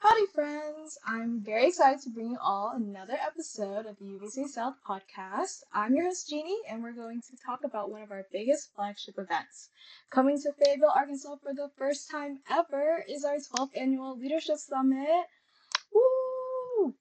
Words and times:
Howdy, 0.00 0.26
friends! 0.26 0.96
I'm 1.04 1.40
very 1.40 1.66
excited 1.68 2.00
to 2.02 2.10
bring 2.10 2.30
you 2.30 2.38
all 2.40 2.72
another 2.76 3.14
episode 3.14 3.84
of 3.84 3.98
the 3.98 4.04
UVSA 4.04 4.46
South 4.46 4.74
podcast. 4.88 5.62
I'm 5.72 5.92
your 5.92 6.04
host, 6.04 6.28
Jeannie, 6.28 6.60
and 6.70 6.84
we're 6.84 6.92
going 6.92 7.20
to 7.20 7.36
talk 7.44 7.64
about 7.64 7.90
one 7.90 8.02
of 8.02 8.12
our 8.12 8.24
biggest 8.30 8.72
flagship 8.76 9.18
events. 9.18 9.70
Coming 10.10 10.40
to 10.40 10.52
Fayetteville, 10.52 10.92
Arkansas 10.94 11.34
for 11.42 11.52
the 11.52 11.70
first 11.76 12.08
time 12.12 12.38
ever 12.48 13.04
is 13.08 13.24
our 13.24 13.38
12th 13.38 13.76
annual 13.76 14.16
Leadership 14.16 14.58
Summit. 14.58 15.26
Woo! 15.92 16.94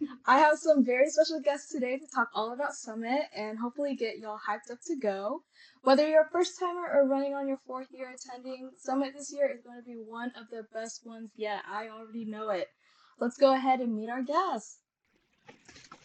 I 0.26 0.38
have 0.38 0.58
some 0.58 0.84
very 0.84 1.08
special 1.08 1.40
guests 1.40 1.72
today 1.72 1.98
to 1.98 2.06
talk 2.06 2.28
all 2.34 2.52
about 2.52 2.74
Summit 2.74 3.22
and 3.34 3.58
hopefully 3.58 3.94
get 3.94 4.18
y'all 4.18 4.38
hyped 4.38 4.70
up 4.70 4.78
to 4.86 4.96
go. 4.96 5.42
Whether 5.82 6.08
you're 6.08 6.22
a 6.22 6.30
first 6.30 6.58
timer 6.58 6.88
or 6.92 7.08
running 7.08 7.34
on 7.34 7.48
your 7.48 7.58
fourth 7.66 7.88
year 7.92 8.14
attending, 8.14 8.70
Summit 8.78 9.14
this 9.16 9.32
year 9.32 9.50
is 9.50 9.62
going 9.62 9.78
to 9.78 9.84
be 9.84 9.94
one 9.94 10.32
of 10.38 10.48
the 10.50 10.66
best 10.72 11.06
ones 11.06 11.30
yet. 11.36 11.62
I 11.70 11.88
already 11.88 12.24
know 12.24 12.50
it. 12.50 12.68
Let's 13.20 13.38
go 13.38 13.54
ahead 13.54 13.80
and 13.80 13.94
meet 13.96 14.10
our 14.10 14.22
guests. 14.22 14.78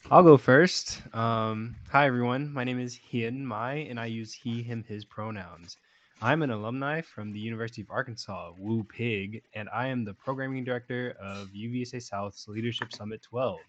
I'll 0.10 0.24
go 0.24 0.38
first. 0.38 1.02
Um, 1.14 1.76
hi, 1.90 2.06
everyone. 2.06 2.52
My 2.54 2.64
name 2.64 2.80
is 2.80 2.96
Hien 2.96 3.46
Mai, 3.46 3.88
and 3.90 4.00
I 4.00 4.06
use 4.08 4.34
he, 4.34 4.62
him, 4.62 4.84
his 4.88 5.06
pronouns. 5.06 5.78
I'm 6.22 6.44
an 6.44 6.52
alumni 6.52 7.02
from 7.02 7.32
the 7.32 7.40
University 7.40 7.82
of 7.82 7.90
Arkansas, 7.90 8.52
Woo 8.58 8.84
Pig, 8.84 9.42
and 9.56 9.68
I 9.74 9.88
am 9.88 10.06
the 10.06 10.14
programming 10.14 10.64
director 10.64 11.16
of 11.20 11.48
UVSA 11.48 12.04
South's 12.04 12.48
Leadership 12.48 12.94
Summit 12.94 13.24
12. 13.24 13.60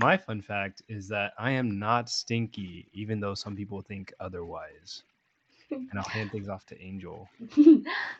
My 0.00 0.16
fun 0.16 0.42
fact 0.42 0.82
is 0.88 1.08
that 1.08 1.32
I 1.38 1.52
am 1.52 1.78
not 1.78 2.08
stinky, 2.08 2.88
even 2.92 3.20
though 3.20 3.34
some 3.34 3.54
people 3.54 3.80
think 3.80 4.12
otherwise. 4.20 5.02
And 5.70 5.98
I'll 5.98 6.04
hand 6.04 6.30
things 6.30 6.48
off 6.48 6.64
to 6.66 6.80
Angel. 6.80 7.28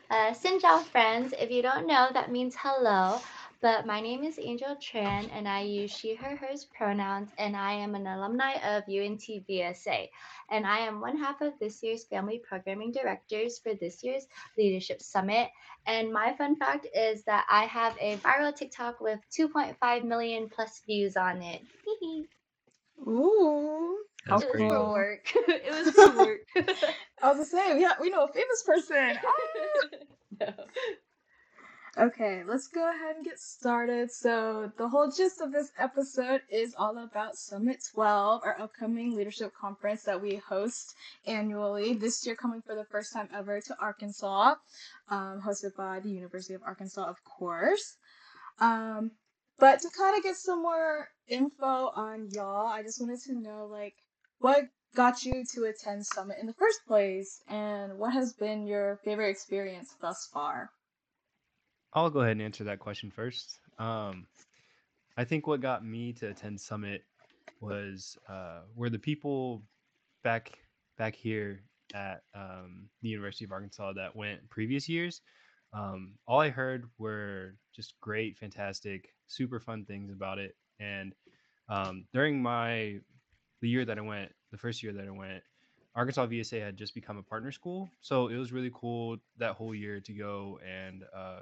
uh, 0.09 0.33
Xin 0.33 0.85
friends. 0.85 1.33
If 1.39 1.51
you 1.51 1.61
don't 1.61 1.87
know, 1.87 2.09
that 2.11 2.31
means 2.31 2.55
hello. 2.57 3.21
But 3.61 3.85
my 3.85 4.01
name 4.01 4.23
is 4.23 4.37
Angel 4.37 4.75
Tran, 4.75 5.29
and 5.33 5.47
I 5.47 5.61
use 5.61 5.91
she, 5.91 6.13
her, 6.15 6.35
hers 6.35 6.65
pronouns, 6.65 7.31
and 7.37 7.55
I 7.55 7.73
am 7.73 7.95
an 7.95 8.05
alumni 8.05 8.53
of 8.53 8.83
UNT 8.87 9.21
VSA. 9.21 10.09
And 10.49 10.67
I 10.67 10.79
am 10.79 11.01
one 11.01 11.17
half 11.17 11.41
of 11.41 11.57
this 11.59 11.81
year's 11.81 12.03
family 12.03 12.39
programming 12.47 12.91
directors 12.91 13.57
for 13.57 13.73
this 13.73 14.03
year's 14.03 14.27
Leadership 14.57 15.01
Summit. 15.01 15.49
And 15.87 16.11
my 16.11 16.35
fun 16.37 16.55
fact 16.55 16.87
is 16.93 17.23
that 17.23 17.45
I 17.49 17.65
have 17.65 17.97
a 17.99 18.17
viral 18.17 18.55
TikTok 18.55 18.99
with 19.01 19.19
2.5 19.31 20.03
million 20.03 20.49
plus 20.49 20.81
views 20.85 21.17
on 21.17 21.41
it. 21.41 21.61
Ooh. 23.07 23.97
That's 24.27 24.43
it 24.43 24.49
was 24.51 24.57
cool. 24.57 24.69
for 24.69 24.91
work. 24.91 25.31
it 25.35 25.85
was 25.85 25.89
for 25.95 26.17
work. 26.17 26.39
I 27.21 27.29
was 27.29 27.37
the 27.37 27.45
same. 27.45 27.79
Yeah, 27.79 27.93
we 27.99 28.09
know 28.09 28.25
a 28.25 28.31
famous 28.31 28.63
person. 28.63 29.17
Ah. 30.41 30.47
no. 30.47 30.65
Okay, 31.97 32.43
let's 32.45 32.67
go 32.67 32.89
ahead 32.89 33.15
and 33.15 33.23
get 33.23 33.39
started. 33.39 34.11
So, 34.11 34.69
the 34.77 34.89
whole 34.89 35.09
gist 35.09 35.39
of 35.39 35.53
this 35.53 35.71
episode 35.79 36.41
is 36.51 36.75
all 36.77 36.97
about 36.97 37.37
Summit 37.37 37.77
12, 37.93 38.41
our 38.43 38.59
upcoming 38.59 39.15
leadership 39.15 39.53
conference 39.53 40.03
that 40.03 40.21
we 40.21 40.35
host 40.35 40.93
annually. 41.25 41.93
This 41.93 42.25
year, 42.25 42.35
coming 42.35 42.61
for 42.61 42.75
the 42.75 42.83
first 42.83 43.13
time 43.13 43.29
ever 43.33 43.61
to 43.61 43.77
Arkansas, 43.79 44.55
um, 45.09 45.41
hosted 45.41 45.73
by 45.77 46.01
the 46.01 46.09
University 46.09 46.53
of 46.53 46.63
Arkansas, 46.63 47.05
of 47.05 47.23
course. 47.23 47.95
Um, 48.59 49.11
but 49.57 49.79
to 49.79 49.89
kind 49.97 50.17
of 50.17 50.23
get 50.23 50.35
some 50.35 50.63
more 50.63 51.07
info 51.29 51.93
on 51.95 52.27
y'all, 52.33 52.67
I 52.67 52.83
just 52.83 52.99
wanted 52.99 53.21
to 53.21 53.39
know 53.39 53.69
like 53.71 53.95
what 54.39 54.65
got 54.95 55.23
you 55.23 55.45
to 55.53 55.63
attend 55.63 56.05
Summit 56.05 56.39
in 56.41 56.47
the 56.47 56.53
first 56.55 56.81
place, 56.85 57.41
and 57.47 57.97
what 57.97 58.11
has 58.11 58.33
been 58.33 58.67
your 58.67 58.99
favorite 59.05 59.29
experience 59.29 59.95
thus 60.01 60.27
far? 60.33 60.71
I'll 61.95 62.09
go 62.09 62.19
ahead 62.19 62.33
and 62.33 62.41
answer 62.41 62.65
that 62.65 62.79
question 62.79 63.09
first. 63.09 63.57
Um, 63.79 64.27
I 65.15 65.23
think 65.23 65.47
what 65.47 65.61
got 65.61 65.85
me 65.85 66.11
to 66.13 66.27
attend 66.27 66.59
Summit 66.59 67.05
was 67.61 68.17
uh, 68.27 68.59
were 68.75 68.89
the 68.89 68.99
people 68.99 69.63
back 70.21 70.51
back 70.97 71.15
here 71.15 71.61
at 71.93 72.23
um, 72.33 72.89
the 73.01 73.07
University 73.07 73.45
of 73.45 73.53
Arkansas 73.53 73.93
that 73.93 74.13
went 74.13 74.49
previous 74.49 74.89
years. 74.89 75.21
Um, 75.71 76.15
all 76.27 76.41
I 76.41 76.49
heard 76.49 76.83
were 76.97 77.55
just 77.73 77.93
great, 78.01 78.37
fantastic, 78.37 79.13
super 79.27 79.61
fun 79.61 79.85
things 79.85 80.11
about 80.11 80.37
it. 80.37 80.57
And 80.81 81.13
um, 81.69 82.07
during 82.13 82.41
my 82.41 82.99
the 83.61 83.69
year 83.69 83.85
that 83.85 83.97
I 83.97 84.01
went, 84.01 84.33
the 84.51 84.57
first 84.57 84.83
year 84.83 84.91
that 84.91 85.07
I 85.07 85.11
went, 85.11 85.43
Arkansas 85.95 86.27
VSA 86.27 86.61
had 86.61 86.75
just 86.75 86.93
become 86.93 87.15
a 87.15 87.23
partner 87.23 87.53
school, 87.53 87.89
so 88.01 88.27
it 88.27 88.35
was 88.35 88.51
really 88.51 88.71
cool 88.73 89.15
that 89.37 89.55
whole 89.55 89.73
year 89.73 90.01
to 90.01 90.11
go 90.11 90.59
and 90.61 91.05
uh, 91.15 91.39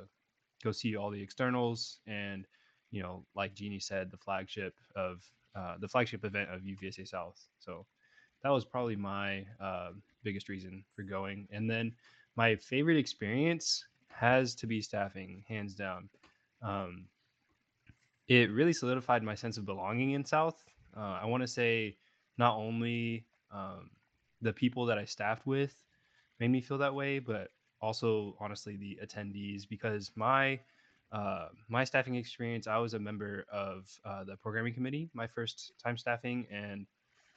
go 0.63 0.71
see 0.71 0.95
all 0.95 1.11
the 1.11 1.21
externals 1.21 1.99
and 2.07 2.45
you 2.91 3.01
know 3.01 3.25
like 3.35 3.53
jeannie 3.53 3.79
said 3.79 4.11
the 4.11 4.17
flagship 4.17 4.75
of 4.95 5.21
uh, 5.55 5.75
the 5.79 5.87
flagship 5.87 6.25
event 6.25 6.49
of 6.49 6.61
uvsa 6.61 7.07
south. 7.07 7.39
So 7.59 7.85
that 8.41 8.49
was 8.49 8.65
probably 8.65 8.95
my 8.95 9.45
uh, 9.61 9.91
biggest 10.23 10.49
reason 10.49 10.83
for 10.95 11.03
going. 11.03 11.47
And 11.51 11.69
then 11.69 11.93
my 12.35 12.55
favorite 12.55 12.97
experience 12.97 13.85
has 14.07 14.55
to 14.55 14.67
be 14.67 14.81
staffing 14.81 15.43
hands 15.47 15.75
down. 15.75 16.09
Um, 16.61 17.05
it 18.27 18.51
really 18.51 18.73
solidified 18.73 19.21
my 19.21 19.35
sense 19.35 19.57
of 19.57 19.65
belonging 19.65 20.11
in 20.11 20.25
south. 20.25 20.55
Uh, 20.95 21.19
i 21.21 21.25
want 21.25 21.41
to 21.41 21.47
say 21.47 21.95
not 22.37 22.55
only 22.55 23.25
um, 23.51 23.89
the 24.41 24.53
people 24.53 24.85
that 24.85 24.99
i 24.99 25.05
staffed 25.05 25.45
with 25.47 25.73
made 26.39 26.51
me 26.51 26.61
feel 26.61 26.77
that 26.77 26.93
way 26.93 27.17
but 27.17 27.49
also 27.83 28.35
honestly 28.39 28.77
the 28.77 28.97
attendees 29.05 29.67
because 29.67 30.11
my 30.15 30.59
uh, 31.11 31.49
my 31.69 31.83
staffing 31.83 32.15
experience, 32.15 32.65
I 32.65 32.77
was 32.77 32.95
a 32.95 32.99
member 32.99 33.45
of 33.51 33.85
uh, 34.03 34.23
the 34.23 34.35
programming 34.37 34.73
committee 34.73 35.09
my 35.13 35.27
first 35.27 35.73
time 35.83 35.97
staffing, 35.97 36.47
and 36.51 36.87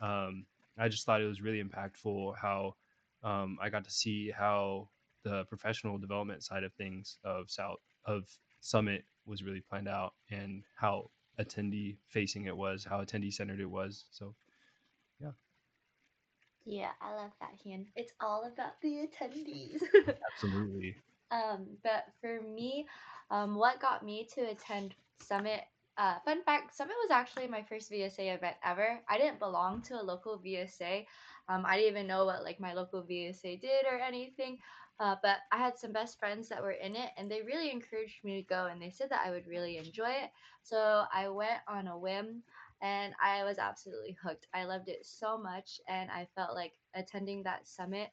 um, 0.01 0.47
I 0.79 0.89
just 0.89 1.05
thought 1.05 1.21
it 1.21 1.27
was 1.27 1.43
really 1.43 1.63
impactful 1.63 2.37
how 2.41 2.77
um, 3.23 3.59
I 3.61 3.69
got 3.69 3.85
to 3.85 3.91
see 3.91 4.31
how 4.31 4.89
the 5.25 5.45
professional 5.45 5.99
development 5.99 6.43
side 6.43 6.65
of 6.65 6.73
things 6.75 7.19
of 7.25 7.51
South 7.51 7.81
of 8.07 8.25
Summit 8.61 9.05
was 9.27 9.43
really 9.43 9.63
planned 9.69 9.89
out, 9.89 10.15
and 10.31 10.63
how 10.77 11.11
attendee 11.39 11.97
facing 12.09 12.47
it 12.47 12.57
was, 12.57 12.87
how 12.89 13.05
attendee 13.05 13.33
centered 13.33 13.61
it 13.61 13.71
was. 13.71 14.05
So. 14.11 14.35
Yeah, 16.67 16.91
I 17.01 17.15
love 17.15 17.31
that, 17.41 17.53
Hien. 17.63 17.87
It's 17.95 18.13
all 18.21 18.45
about 18.53 18.81
the 18.83 19.07
attendees. 19.07 19.83
Absolutely. 20.33 20.97
Um, 21.31 21.67
but 21.83 22.05
for 22.21 22.41
me, 22.43 22.87
um, 23.31 23.55
what 23.55 23.81
got 23.81 24.05
me 24.05 24.29
to 24.35 24.43
attend 24.43 24.95
Summit? 25.21 25.63
Uh, 25.97 26.17
fun 26.25 26.43
fact: 26.43 26.75
Summit 26.77 26.97
was 27.05 27.11
actually 27.13 27.47
my 27.47 27.63
first 27.63 27.91
VSA 27.91 28.35
event 28.35 28.57
ever. 28.65 29.01
I 29.09 29.17
didn't 29.17 29.39
belong 29.39 29.83
to 29.83 29.95
a 29.95 30.03
local 30.03 30.39
VSA. 30.39 31.07
Um, 31.49 31.65
I 31.67 31.77
didn't 31.77 31.91
even 31.93 32.07
know 32.09 32.27
what 32.27 32.43
like 32.45 32.61
my 32.61 32.75
local 32.75 33.03
VSA 33.03 33.61
did 33.61 33.87
or 33.91 33.99
anything. 33.99 34.59
Uh, 34.99 35.15
but 35.23 35.39
I 35.53 35.59
had 35.59 35.79
some 35.79 35.93
best 35.93 36.19
friends 36.19 36.49
that 36.49 36.63
were 36.63 36.71
in 36.73 36.97
it, 36.97 37.11
and 37.17 37.31
they 37.31 37.43
really 37.43 37.71
encouraged 37.71 38.25
me 38.25 38.41
to 38.43 38.49
go, 38.49 38.67
and 38.67 38.81
they 38.81 38.91
said 38.91 39.11
that 39.11 39.23
I 39.27 39.31
would 39.31 39.47
really 39.47 39.77
enjoy 39.77 40.09
it. 40.11 40.31
So 40.63 41.05
I 41.13 41.29
went 41.29 41.61
on 41.69 41.87
a 41.87 41.99
whim 41.99 42.43
and 42.83 43.15
I 43.23 43.45
was 43.45 43.59
absolutely 43.59 44.17
hooked. 44.23 44.47
I 44.55 44.65
loved 44.65 44.89
it 44.89 45.05
so 45.07 45.39
much, 45.39 45.81
and 45.89 46.11
I 46.11 46.29
felt 46.35 46.55
like 46.55 46.75
attending 46.95 47.43
that 47.45 47.67
summit 47.67 48.11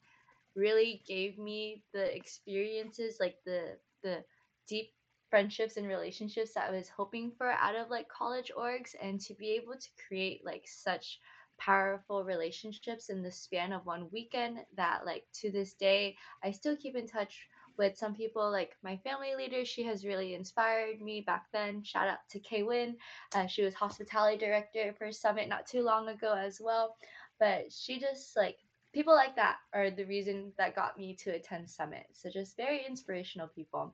really 0.56 1.04
gave 1.08 1.38
me 1.38 1.84
the 1.94 2.16
experiences, 2.16 3.18
like 3.20 3.38
the 3.46 3.78
the 4.04 4.24
deep 4.68 4.92
friendships 5.30 5.78
and 5.78 5.88
relationships 5.88 6.54
that 6.54 6.70
I 6.70 6.72
was 6.76 6.90
hoping 6.90 7.32
for 7.38 7.50
out 7.52 7.76
of 7.76 7.90
like 7.90 8.08
college 8.10 8.52
orgs, 8.58 8.96
and 9.02 9.20
to 9.22 9.34
be 9.36 9.52
able 9.52 9.78
to 9.78 9.90
create 10.08 10.46
like 10.46 10.66
such 10.68 11.20
powerful 11.60 12.24
relationships 12.24 13.10
in 13.10 13.22
the 13.22 13.32
span 13.32 13.72
of 13.74 13.86
one 13.86 14.10
weekend 14.12 14.60
that 14.76 15.06
like 15.06 15.26
to 15.34 15.52
this 15.52 15.74
day 15.74 16.16
I 16.44 16.52
still 16.52 16.76
keep 16.76 16.96
in 16.96 17.08
touch 17.08 17.48
with 17.78 17.98
some 17.98 18.14
people 18.14 18.50
like 18.52 18.76
my 18.84 18.98
family 18.98 19.36
leader. 19.36 19.66
She 19.66 19.84
has 19.84 20.06
really 20.06 20.34
inspired 20.34 21.02
me 21.02 21.22
back 21.22 21.46
then. 21.52 21.84
Shout 21.84 22.08
out 22.08 22.20
to 22.30 22.40
Kay 22.40 22.64
Win. 22.64 22.96
Uh, 23.34 23.48
she 23.48 23.64
was 23.64 23.74
hospitality 23.74 24.38
director 24.38 24.94
for 24.98 25.12
Summit 25.12 25.50
not 25.50 25.66
too 25.68 25.82
long 25.82 26.10
ago 26.10 26.34
as 26.34 26.60
well. 26.62 26.96
But 27.40 27.72
she 27.72 28.00
just 28.00 28.36
like 28.38 28.58
people 28.94 29.16
like 29.16 29.36
that 29.36 29.58
are 29.74 29.90
the 29.90 30.06
reason 30.06 30.54
that 30.58 30.76
got 30.76 30.98
me 30.98 31.16
to 31.24 31.32
attend 31.32 31.70
Summit. 31.70 32.06
So 32.14 32.30
just 32.30 32.58
very 32.58 32.86
inspirational 32.88 33.48
people. 33.48 33.94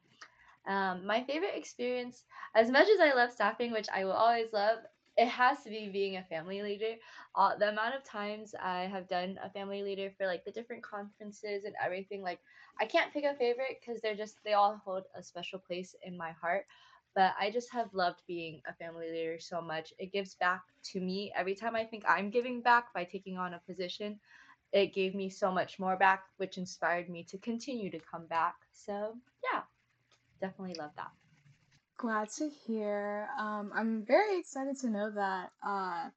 Um, 0.68 1.06
my 1.06 1.24
favorite 1.24 1.56
experience, 1.56 2.26
as 2.54 2.70
much 2.70 2.88
as 2.90 3.00
I 3.00 3.14
love 3.14 3.32
staffing, 3.32 3.72
which 3.72 3.88
I 3.94 4.04
will 4.06 4.12
always 4.12 4.52
love, 4.54 4.80
it 5.20 5.28
has 5.30 5.64
to 5.64 5.70
be 5.70 5.90
being 5.92 6.18
a 6.18 6.24
family 6.24 6.64
leader. 6.64 6.96
Uh, 7.36 7.56
the 7.58 7.70
amount 7.70 7.96
of 7.96 8.04
times 8.06 8.56
I 8.62 8.84
have 8.84 9.08
done 9.10 9.40
a 9.44 9.50
family 9.52 9.84
leader 9.84 10.12
for 10.18 10.28
like 10.28 10.46
the 10.46 10.52
different 10.52 10.84
conferences 10.84 11.66
and 11.66 11.76
everything, 11.84 12.24
like 12.24 12.40
I 12.80 12.86
can't 12.86 13.14
pick 13.14 13.26
a 13.26 13.36
favorite 13.36 13.80
because 13.82 14.02
they're 14.02 14.16
just 14.16 14.40
they 14.46 14.54
all 14.54 14.78
hold 14.84 15.06
a 15.16 15.24
special 15.24 15.60
place 15.60 15.96
in 16.04 16.18
my 16.18 16.32
heart. 16.32 16.66
But 17.16 17.34
I 17.40 17.52
just 17.52 17.72
have 17.74 17.94
loved 17.94 18.22
being 18.28 18.62
a 18.68 18.74
family 18.74 19.12
leader 19.12 19.40
so 19.40 19.62
much. 19.62 19.94
It 20.00 20.14
gives 20.14 20.36
back 20.36 20.64
to 20.92 21.02
me 21.02 21.34
every 21.36 21.56
time 21.56 21.76
I 21.76 21.86
think 21.86 22.04
I'm 22.08 22.30
giving 22.32 22.62
back 22.62 22.94
by 22.94 23.04
taking 23.04 23.38
on 23.38 23.54
a 23.56 23.62
position. 23.68 24.20
It 24.72 24.94
gave 24.94 25.16
me 25.16 25.30
so 25.30 25.52
much 25.52 25.80
more 25.80 25.98
back, 25.98 26.24
which 26.38 26.58
inspired 26.58 27.10
me 27.10 27.24
to 27.26 27.38
continue 27.40 27.92
to 27.92 28.00
come 28.00 28.28
back. 28.28 28.56
So 28.72 29.18
yeah, 29.54 29.64
definitely 30.42 30.76
love 30.76 30.92
that. 30.98 31.12
Glad 32.00 32.30
to 32.38 32.48
hear. 32.48 33.28
Um, 33.38 33.74
I'm 33.76 34.06
very 34.06 34.40
excited 34.40 34.80
to 34.80 34.90
know 34.90 35.12
that 35.12 35.52
uh, 35.62 36.08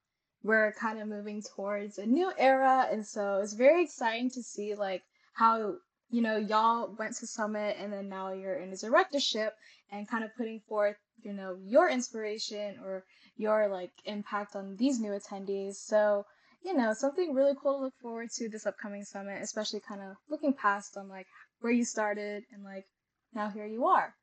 we're 0.44 0.72
kind 0.74 1.00
of 1.00 1.08
moving 1.08 1.42
towards 1.42 1.98
a 1.98 2.06
new 2.06 2.32
era, 2.38 2.86
and 2.88 3.04
so 3.04 3.40
it's 3.42 3.54
very 3.54 3.82
exciting 3.82 4.30
to 4.30 4.44
see 4.44 4.76
like 4.76 5.02
how 5.32 5.78
you 6.08 6.22
know 6.22 6.36
y'all 6.36 6.94
went 6.96 7.16
to 7.16 7.26
Summit, 7.26 7.78
and 7.80 7.92
then 7.92 8.08
now 8.08 8.32
you're 8.32 8.60
in 8.60 8.72
a 8.72 8.76
directorship, 8.76 9.56
and 9.90 10.06
kind 10.06 10.22
of 10.22 10.30
putting 10.36 10.60
forth 10.68 10.94
you 11.24 11.32
know 11.32 11.58
your 11.64 11.90
inspiration 11.90 12.78
or 12.84 13.02
your 13.36 13.66
like 13.66 13.90
impact 14.04 14.54
on 14.54 14.76
these 14.76 15.00
new 15.00 15.10
attendees. 15.10 15.74
So 15.74 16.24
you 16.64 16.74
know 16.74 16.94
something 16.94 17.34
really 17.34 17.56
cool 17.60 17.78
to 17.78 17.84
look 17.86 17.94
forward 18.00 18.30
to 18.36 18.48
this 18.48 18.66
upcoming 18.66 19.02
summit, 19.02 19.42
especially 19.42 19.80
kind 19.80 20.00
of 20.00 20.14
looking 20.30 20.54
past 20.54 20.96
on 20.96 21.08
like 21.08 21.26
where 21.60 21.72
you 21.72 21.84
started 21.84 22.44
and 22.52 22.62
like 22.62 22.86
now 23.34 23.50
here 23.50 23.66
you 23.66 23.86
are. 23.86 24.14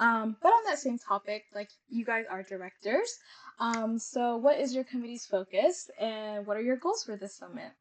Um, 0.00 0.36
but 0.42 0.50
on 0.52 0.64
that 0.66 0.78
same 0.78 0.98
topic, 0.98 1.44
like 1.54 1.70
you 1.88 2.04
guys 2.04 2.24
are 2.30 2.42
directors. 2.42 3.18
Um, 3.58 3.98
so 3.98 4.36
what 4.36 4.58
is 4.60 4.74
your 4.74 4.84
committee's 4.84 5.26
focus 5.26 5.90
and 5.98 6.46
what 6.46 6.56
are 6.56 6.62
your 6.62 6.76
goals 6.76 7.02
for 7.02 7.16
this 7.16 7.36
summit? 7.36 7.72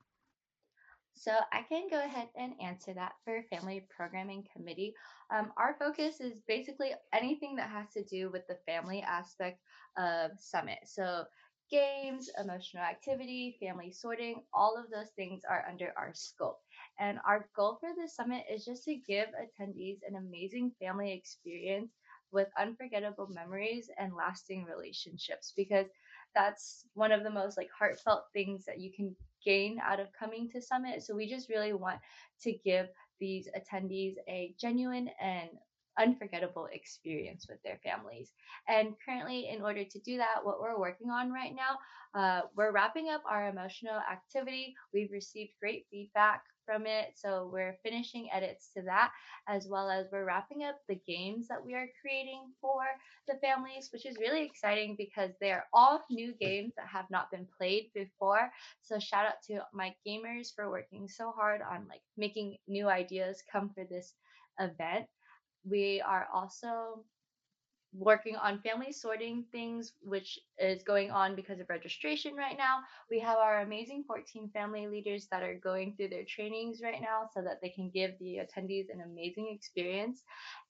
So 1.14 1.32
I 1.52 1.64
can 1.64 1.88
go 1.90 2.00
ahead 2.00 2.28
and 2.36 2.54
answer 2.62 2.94
that 2.94 3.14
for 3.26 3.44
Family 3.50 3.86
Programming 3.96 4.48
Committee. 4.56 4.94
Um, 5.36 5.52
our 5.58 5.76
focus 5.80 6.22
is 6.22 6.42
basically 6.48 6.92
anything 7.12 7.56
that 7.56 7.70
has 7.70 7.88
to 7.94 8.04
do 8.04 8.30
with 8.30 8.48
the 8.48 8.58
family 8.68 9.02
aspect 9.02 9.60
of 9.98 10.32
Summit. 10.38 10.78
So 10.86 11.24
games, 11.72 12.30
emotional 12.40 12.84
activity, 12.84 13.58
family 13.60 13.92
sorting, 13.92 14.44
all 14.54 14.78
of 14.78 14.92
those 14.92 15.10
things 15.16 15.42
are 15.50 15.66
under 15.70 15.92
our 15.98 16.12
scope. 16.14 16.60
And 17.00 17.18
our 17.28 17.50
goal 17.56 17.78
for 17.80 17.90
this 17.96 18.16
summit 18.16 18.44
is 18.52 18.64
just 18.64 18.84
to 18.86 18.96
give 18.96 19.28
attendees 19.30 20.00
an 20.08 20.16
amazing 20.16 20.72
family 20.80 21.12
experience 21.12 21.92
with 22.32 22.48
unforgettable 22.60 23.28
memories 23.30 23.90
and 23.98 24.14
lasting 24.14 24.66
relationships 24.66 25.54
because 25.56 25.88
that's 26.36 26.86
one 26.94 27.12
of 27.12 27.24
the 27.24 27.30
most 27.30 27.58
like 27.58 27.70
heartfelt 27.78 28.24
things 28.34 28.66
that 28.66 28.80
you 28.80 28.92
can 28.92 29.16
gain 29.46 29.80
out 29.84 30.00
of 30.00 30.08
coming 30.18 30.50
to 30.50 30.62
summit 30.62 31.02
so 31.02 31.16
we 31.16 31.28
just 31.28 31.50
really 31.50 31.74
want 31.74 32.00
to 32.42 32.54
give 32.66 32.88
these 33.20 33.48
attendees 33.58 34.16
a 34.28 34.54
genuine 34.60 35.10
and 35.22 35.50
unforgettable 35.98 36.68
experience 36.72 37.48
with 37.50 37.62
their 37.64 37.80
families. 37.84 38.34
And 38.68 38.94
currently, 39.04 39.50
in 39.50 39.62
order 39.62 39.84
to 39.84 40.00
do 40.00 40.18
that, 40.18 40.44
what 40.44 40.62
we're 40.62 40.80
working 40.80 41.10
on 41.10 41.32
right 41.32 41.54
now, 41.56 42.20
uh, 42.20 42.42
we're 42.56 42.72
wrapping 42.72 43.10
up 43.10 43.24
our 43.30 43.50
emotional 43.50 44.00
activity. 44.12 44.76
We've 44.94 45.12
received 45.12 45.52
great 45.60 45.86
feedback 45.90 46.44
from 46.68 46.86
it. 46.86 47.14
So 47.16 47.50
we're 47.52 47.80
finishing 47.84 48.30
edits 48.32 48.70
to 48.76 48.84
that, 48.84 49.12
as 49.48 49.68
well 49.68 49.90
as 49.90 50.08
we're 50.12 50.26
wrapping 50.26 50.66
up 50.66 50.76
the 50.88 51.00
games 51.08 51.48
that 51.48 51.66
we 51.66 51.74
are 51.74 51.88
creating 52.02 52.52
for 52.62 52.84
the 53.28 53.36
families, 53.40 53.90
which 53.92 54.06
is 54.06 54.18
really 54.20 54.46
exciting 54.46 54.96
because 54.98 55.32
they're 55.42 55.66
all 55.74 56.04
new 56.12 56.34
games 56.40 56.74
that 56.78 56.88
have 56.88 57.10
not 57.10 57.32
been 57.32 57.48
played 57.58 57.90
before. 57.96 58.52
So 58.82 59.00
shout 59.00 59.26
out 59.26 59.42
to 59.48 59.62
my 59.74 59.96
gamers 60.06 60.54
for 60.54 60.70
working 60.70 61.08
so 61.08 61.32
hard 61.32 61.62
on 61.62 61.88
like 61.88 62.02
making 62.18 62.58
new 62.68 62.90
ideas 62.90 63.44
come 63.52 63.72
for 63.74 63.86
this 63.86 64.14
event. 64.60 65.08
We 65.64 66.02
are 66.02 66.28
also 66.34 67.06
working 67.94 68.36
on 68.36 68.60
family 68.62 68.92
sorting 68.92 69.46
things, 69.52 69.94
which 70.02 70.40
is 70.60 70.84
going 70.84 71.12
on 71.12 71.36
because 71.36 71.60
of 71.60 71.70
registration 71.70 72.36
right 72.36 72.58
now. 72.58 72.80
We 73.10 73.20
have 73.20 73.38
our 73.38 73.62
amazing 73.62 74.04
14 74.08 74.50
family 74.50 74.88
leaders 74.88 75.28
that 75.32 75.44
are 75.44 75.56
going 75.56 75.96
through 75.96 76.10
their 76.10 76.26
trainings 76.28 76.82
right 76.84 77.02
now 77.02 77.30
so 77.34 77.42
that 77.42 77.60
they 77.62 77.70
can 77.70 77.90
give 77.90 78.12
the 78.20 78.40
attendees 78.44 78.90
an 78.92 79.02
amazing 79.02 79.50
experience. 79.54 80.24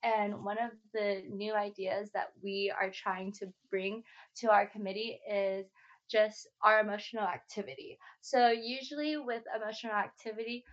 And 0.04 0.44
one 0.44 0.58
of 0.58 0.72
the 0.94 1.24
new 1.30 1.54
ideas 1.54 2.10
that 2.14 2.30
we 2.42 2.74
are 2.80 2.92
trying 2.92 3.34
to 3.40 3.48
bring 3.70 4.04
to 4.38 4.52
our 4.52 4.68
committee 4.68 5.20
is 5.30 5.66
just 6.10 6.48
our 6.64 6.80
emotional 6.80 7.24
activity. 7.24 7.98
So, 8.22 8.50
usually 8.50 9.18
with 9.18 9.44
emotional 9.56 9.94
activity, 9.94 10.64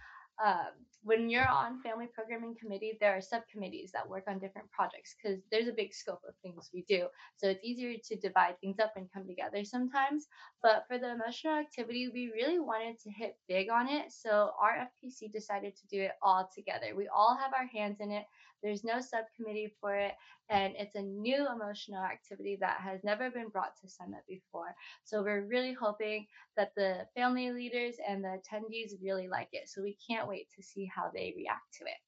um, 0.43 0.73
when 1.05 1.29
you're 1.29 1.49
on 1.49 1.81
family 1.83 2.07
programming 2.13 2.57
committee, 2.59 2.97
there 2.99 3.15
are 3.15 3.21
subcommittees 3.21 3.93
that 3.93 4.09
work 4.09 4.25
on 4.27 4.39
different 4.39 4.71
projects 4.71 5.15
because 5.15 5.41
there's 5.51 5.69
a 5.69 5.73
big 5.73 5.93
scope 5.93 6.23
of 6.27 6.35
things 6.43 6.71
we 6.73 6.83
do. 6.89 7.07
So 7.37 7.49
it's 7.49 7.63
easier 7.63 7.95
to 8.09 8.17
divide 8.17 8.59
things 8.61 8.79
up 8.79 8.95
and 8.97 9.13
come 9.13 9.27
together 9.27 9.65
sometimes. 9.65 10.27
But 10.63 10.85
for 10.89 10.97
the 10.97 11.13
emotional 11.13 11.59
activity, 11.59 12.09
we 12.09 12.33
really 12.35 12.59
wanted 12.59 12.99
to 13.01 13.11
hit 13.11 13.37
big 13.49 13.71
on 13.71 13.87
it. 13.87 14.13
So 14.13 14.53
our 14.61 14.89
FPC 14.89 15.31
decided 15.31 15.77
to 15.77 15.87
do 15.89 16.01
it 16.01 16.13
all 16.23 16.49
together. 16.55 16.97
We 16.97 17.09
all 17.09 17.37
have 17.37 17.53
our 17.53 17.67
hands 17.67 17.99
in 18.01 18.11
it. 18.11 18.25
There's 18.63 18.83
no 18.83 18.99
subcommittee 19.03 19.75
for 19.79 19.95
it, 19.95 20.13
and 20.51 20.75
it's 20.77 20.95
a 20.95 21.03
new 21.03 21.47
emotional 21.51 22.03
activity 22.03 22.57
that 22.61 22.79
has 22.81 23.03
never 23.03 23.31
been 23.31 23.49
brought 23.49 23.77
to 23.81 23.89
Summit 23.89 24.21
before. 24.29 24.75
So 25.05 25.23
we're 25.23 25.47
really 25.47 25.73
hoping 25.73 26.27
that 26.57 26.73
the 26.77 27.07
family 27.15 27.51
leaders 27.51 27.95
and 28.07 28.23
the 28.23 28.39
attendees 28.39 28.93
really 29.03 29.29
like 29.29 29.49
it. 29.53 29.69
So 29.69 29.83
we 29.83 29.97
can't 30.07 30.29
wait 30.29 30.49
to 30.57 30.63
see 30.63 30.91
how 30.95 31.11
they 31.15 31.33
react 31.37 31.73
to 31.79 31.85
it. 31.85 31.99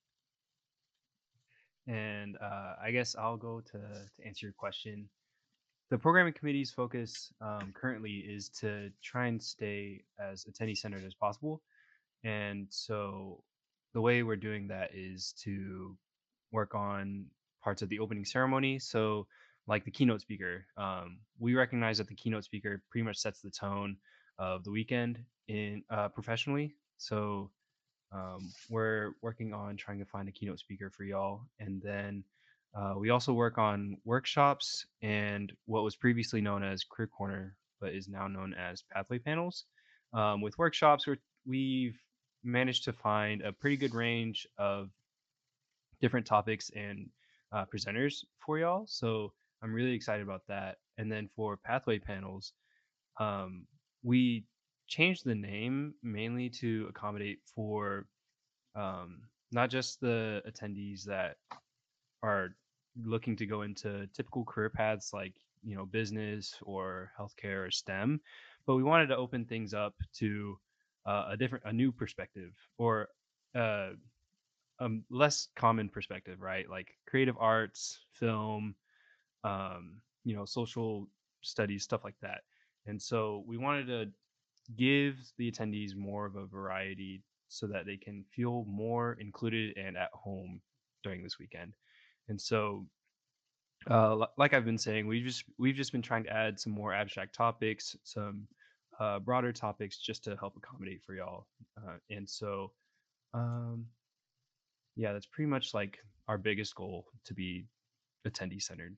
And 1.88 2.36
uh, 2.42 2.74
I 2.82 2.90
guess 2.90 3.14
I'll 3.16 3.36
go 3.36 3.60
to, 3.60 3.78
to 3.78 4.26
answer 4.26 4.46
your 4.46 4.54
question. 4.58 5.08
The 5.88 5.96
programming 5.96 6.32
committee's 6.32 6.72
focus 6.72 7.32
um, 7.40 7.72
currently 7.72 8.16
is 8.16 8.48
to 8.60 8.90
try 9.02 9.26
and 9.28 9.40
stay 9.40 10.02
as 10.20 10.44
attendee 10.44 10.76
centered 10.76 11.04
as 11.04 11.14
possible. 11.14 11.62
And 12.24 12.66
so 12.70 13.44
the 13.94 14.00
way 14.00 14.24
we're 14.24 14.36
doing 14.36 14.66
that 14.68 14.90
is 14.92 15.32
to 15.44 15.96
work 16.50 16.74
on 16.74 17.26
parts 17.66 17.82
of 17.82 17.88
the 17.88 17.98
opening 17.98 18.24
ceremony. 18.24 18.78
So, 18.78 19.26
like 19.66 19.84
the 19.84 19.90
keynote 19.90 20.20
speaker, 20.20 20.64
um, 20.76 21.18
we 21.40 21.56
recognize 21.56 21.98
that 21.98 22.06
the 22.06 22.14
keynote 22.14 22.44
speaker 22.44 22.80
pretty 22.90 23.04
much 23.04 23.16
sets 23.16 23.40
the 23.40 23.50
tone 23.50 23.96
of 24.38 24.62
the 24.62 24.70
weekend 24.70 25.18
in 25.48 25.82
uh, 25.90 26.08
professionally. 26.10 26.76
So, 26.98 27.50
um, 28.12 28.52
we're 28.70 29.14
working 29.20 29.52
on 29.52 29.76
trying 29.76 29.98
to 29.98 30.04
find 30.04 30.28
a 30.28 30.32
keynote 30.32 30.60
speaker 30.60 30.92
for 30.96 31.02
y'all, 31.02 31.40
and 31.58 31.82
then 31.82 32.22
uh, 32.78 32.94
we 32.96 33.10
also 33.10 33.32
work 33.32 33.58
on 33.58 33.96
workshops 34.04 34.86
and 35.02 35.52
what 35.64 35.82
was 35.82 35.96
previously 35.96 36.40
known 36.40 36.62
as 36.62 36.84
Career 36.84 37.08
Corner, 37.08 37.56
but 37.80 37.94
is 37.94 38.06
now 38.08 38.28
known 38.28 38.54
as 38.54 38.84
Pathway 38.92 39.18
Panels. 39.18 39.64
Um, 40.12 40.40
with 40.40 40.56
workshops, 40.56 41.08
we've 41.44 41.98
managed 42.44 42.84
to 42.84 42.92
find 42.92 43.42
a 43.42 43.50
pretty 43.50 43.76
good 43.76 43.92
range 43.92 44.46
of 44.56 44.88
different 46.00 46.26
topics 46.26 46.70
and 46.76 47.08
uh, 47.52 47.64
presenters 47.64 48.24
for 48.44 48.58
y'all. 48.58 48.84
So 48.86 49.32
I'm 49.62 49.72
really 49.72 49.92
excited 49.92 50.22
about 50.22 50.42
that. 50.48 50.76
And 50.98 51.10
then 51.10 51.28
for 51.34 51.56
pathway 51.56 51.98
panels, 51.98 52.52
um, 53.18 53.66
we 54.02 54.44
changed 54.88 55.24
the 55.24 55.34
name 55.34 55.94
mainly 56.02 56.48
to 56.48 56.86
accommodate 56.88 57.40
for 57.54 58.06
um, 58.74 59.22
not 59.52 59.70
just 59.70 60.00
the 60.00 60.42
attendees 60.48 61.04
that 61.04 61.36
are 62.22 62.50
looking 63.04 63.36
to 63.36 63.46
go 63.46 63.62
into 63.62 64.06
typical 64.14 64.44
career 64.44 64.70
paths 64.70 65.12
like 65.12 65.34
you 65.62 65.76
know 65.76 65.86
business 65.86 66.54
or 66.62 67.10
healthcare 67.18 67.66
or 67.66 67.70
STEM, 67.70 68.20
but 68.66 68.76
we 68.76 68.82
wanted 68.82 69.08
to 69.08 69.16
open 69.16 69.44
things 69.44 69.74
up 69.74 69.94
to 70.14 70.58
uh, 71.06 71.26
a 71.30 71.36
different, 71.36 71.64
a 71.66 71.72
new 71.72 71.92
perspective 71.92 72.52
or 72.78 73.08
uh, 73.54 73.90
a 74.80 74.88
less 75.10 75.48
common 75.56 75.88
perspective, 75.88 76.40
right? 76.40 76.68
Like 76.68 76.88
creative 77.08 77.36
arts, 77.38 77.98
film, 78.12 78.74
um, 79.44 80.00
you 80.24 80.34
know, 80.34 80.44
social 80.44 81.08
studies, 81.42 81.84
stuff 81.84 82.04
like 82.04 82.18
that. 82.22 82.42
And 82.86 83.00
so 83.00 83.44
we 83.46 83.56
wanted 83.56 83.86
to 83.86 84.06
give 84.76 85.16
the 85.38 85.50
attendees 85.50 85.96
more 85.96 86.26
of 86.26 86.36
a 86.36 86.46
variety 86.46 87.22
so 87.48 87.66
that 87.68 87.86
they 87.86 87.96
can 87.96 88.24
feel 88.34 88.64
more 88.68 89.16
included 89.20 89.76
and 89.76 89.96
at 89.96 90.10
home 90.12 90.60
during 91.02 91.22
this 91.22 91.38
weekend. 91.38 91.74
And 92.28 92.40
so 92.40 92.86
uh, 93.90 94.26
like 94.36 94.52
I've 94.52 94.64
been 94.64 94.78
saying, 94.78 95.06
we 95.06 95.22
just 95.22 95.44
we've 95.58 95.74
just 95.74 95.92
been 95.92 96.02
trying 96.02 96.24
to 96.24 96.32
add 96.32 96.58
some 96.58 96.72
more 96.72 96.92
abstract 96.92 97.34
topics, 97.34 97.96
some 98.02 98.48
uh, 98.98 99.18
broader 99.20 99.52
topics, 99.52 99.98
just 99.98 100.24
to 100.24 100.36
help 100.36 100.56
accommodate 100.56 101.02
for 101.04 101.14
y'all. 101.14 101.46
Uh, 101.78 101.96
and 102.10 102.28
so, 102.28 102.72
um, 103.34 103.86
yeah, 104.96 105.12
that's 105.12 105.26
pretty 105.26 105.48
much 105.48 105.74
like 105.74 105.98
our 106.26 106.38
biggest 106.38 106.74
goal 106.74 107.06
to 107.26 107.34
be 107.34 107.66
attendee 108.26 108.60
centered. 108.60 108.96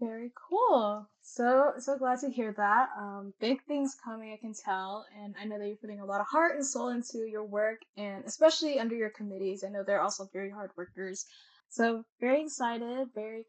Very 0.00 0.32
cool. 0.48 1.06
So 1.20 1.72
so 1.78 1.98
glad 1.98 2.20
to 2.20 2.30
hear 2.30 2.54
that. 2.56 2.88
Um, 2.98 3.34
big 3.38 3.62
things 3.64 3.94
coming, 4.02 4.32
I 4.32 4.38
can 4.40 4.54
tell, 4.54 5.04
and 5.22 5.34
I 5.38 5.44
know 5.44 5.58
that 5.58 5.66
you're 5.66 5.76
putting 5.76 6.00
a 6.00 6.06
lot 6.06 6.22
of 6.22 6.26
heart 6.26 6.56
and 6.56 6.64
soul 6.64 6.88
into 6.88 7.18
your 7.18 7.44
work, 7.44 7.80
and 7.98 8.24
especially 8.24 8.78
under 8.78 8.96
your 8.96 9.10
committees. 9.10 9.62
I 9.62 9.68
know 9.68 9.82
they're 9.86 10.00
also 10.00 10.30
very 10.32 10.50
hard 10.50 10.70
workers. 10.74 11.26
So 11.68 12.04
very 12.18 12.42
excited, 12.42 13.08
very 13.14 13.44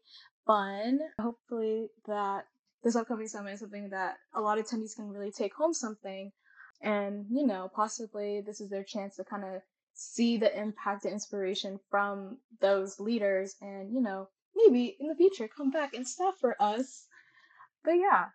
fun. 0.46 0.98
Hopefully 1.18 1.88
that 2.06 2.44
this 2.84 2.96
upcoming 2.96 3.28
summit 3.28 3.54
is 3.54 3.60
something 3.60 3.88
that 3.90 4.16
a 4.34 4.40
lot 4.42 4.58
of 4.58 4.66
attendees 4.66 4.94
can 4.94 5.08
really 5.08 5.32
take 5.32 5.54
home 5.54 5.72
something, 5.72 6.32
and 6.82 7.24
you 7.30 7.46
know 7.46 7.70
possibly 7.74 8.42
this 8.44 8.60
is 8.60 8.68
their 8.68 8.84
chance 8.84 9.16
to 9.16 9.24
kind 9.24 9.44
of 9.44 9.62
see 10.02 10.36
the 10.36 10.58
impact 10.58 11.04
and 11.04 11.14
inspiration 11.14 11.78
from 11.90 12.38
those 12.60 12.98
leaders 12.98 13.56
and, 13.60 13.92
you 13.92 14.00
know, 14.00 14.28
maybe 14.54 14.96
in 15.00 15.08
the 15.08 15.14
future 15.14 15.48
come 15.48 15.70
back 15.70 15.94
and 15.94 16.06
staff 16.06 16.34
for 16.40 16.56
us. 16.60 17.06
But 17.84 17.92
yeah, 17.92 18.26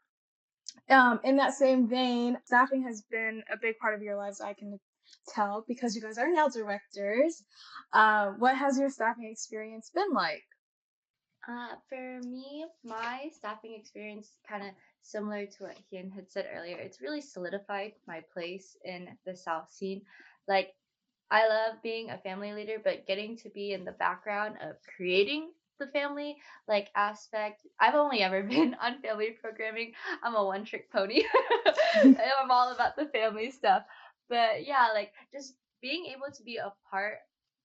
um, 0.89 1.19
in 1.23 1.37
that 1.37 1.53
same 1.53 1.87
vein, 1.87 2.37
staffing 2.45 2.83
has 2.83 3.01
been 3.09 3.43
a 3.51 3.57
big 3.57 3.77
part 3.79 3.95
of 3.95 4.01
your 4.01 4.17
lives. 4.17 4.41
I 4.41 4.53
can 4.53 4.79
tell 5.27 5.65
because 5.67 5.95
you 5.95 6.01
guys 6.01 6.17
are 6.17 6.31
now 6.31 6.47
directors. 6.47 7.43
Uh, 7.93 8.31
what 8.37 8.55
has 8.55 8.79
your 8.79 8.89
staffing 8.89 9.29
experience 9.31 9.91
been 9.93 10.11
like? 10.13 10.43
Uh, 11.47 11.75
for 11.87 12.19
me, 12.27 12.65
my 12.83 13.29
staffing 13.33 13.73
experience 13.79 14.31
kind 14.47 14.63
of 14.63 14.69
similar 15.01 15.45
to 15.45 15.63
what 15.63 15.77
Hien 15.89 16.11
had 16.11 16.29
said 16.29 16.47
earlier. 16.53 16.77
It's 16.77 17.01
really 17.01 17.21
solidified 17.21 17.93
my 18.05 18.21
place 18.33 18.75
in 18.83 19.07
the 19.25 19.35
South 19.35 19.71
scene. 19.71 20.01
Like, 20.47 20.73
I 21.29 21.47
love 21.47 21.81
being 21.83 22.09
a 22.09 22.17
family 22.17 22.53
leader, 22.53 22.77
but 22.83 23.05
getting 23.05 23.37
to 23.37 23.49
be 23.49 23.73
in 23.73 23.83
the 23.85 23.91
background 23.91 24.55
of 24.61 24.75
creating 24.95 25.51
the 25.79 25.87
family 25.87 26.37
like 26.67 26.89
aspect. 26.95 27.65
I've 27.79 27.95
only 27.95 28.21
ever 28.21 28.43
been 28.55 28.75
on 28.81 29.01
family 29.01 29.35
programming. 29.39 29.93
I'm 30.23 30.35
a 30.35 30.45
one 30.45 30.65
trick 30.65 30.91
pony. 30.91 31.23
I'm 32.03 32.51
all 32.51 32.71
about 32.73 32.95
the 32.95 33.05
family 33.05 33.51
stuff. 33.51 33.83
But 34.29 34.65
yeah, 34.65 34.87
like 34.93 35.13
just 35.33 35.55
being 35.81 36.05
able 36.07 36.33
to 36.35 36.43
be 36.43 36.57
a 36.57 36.73
part 36.89 37.19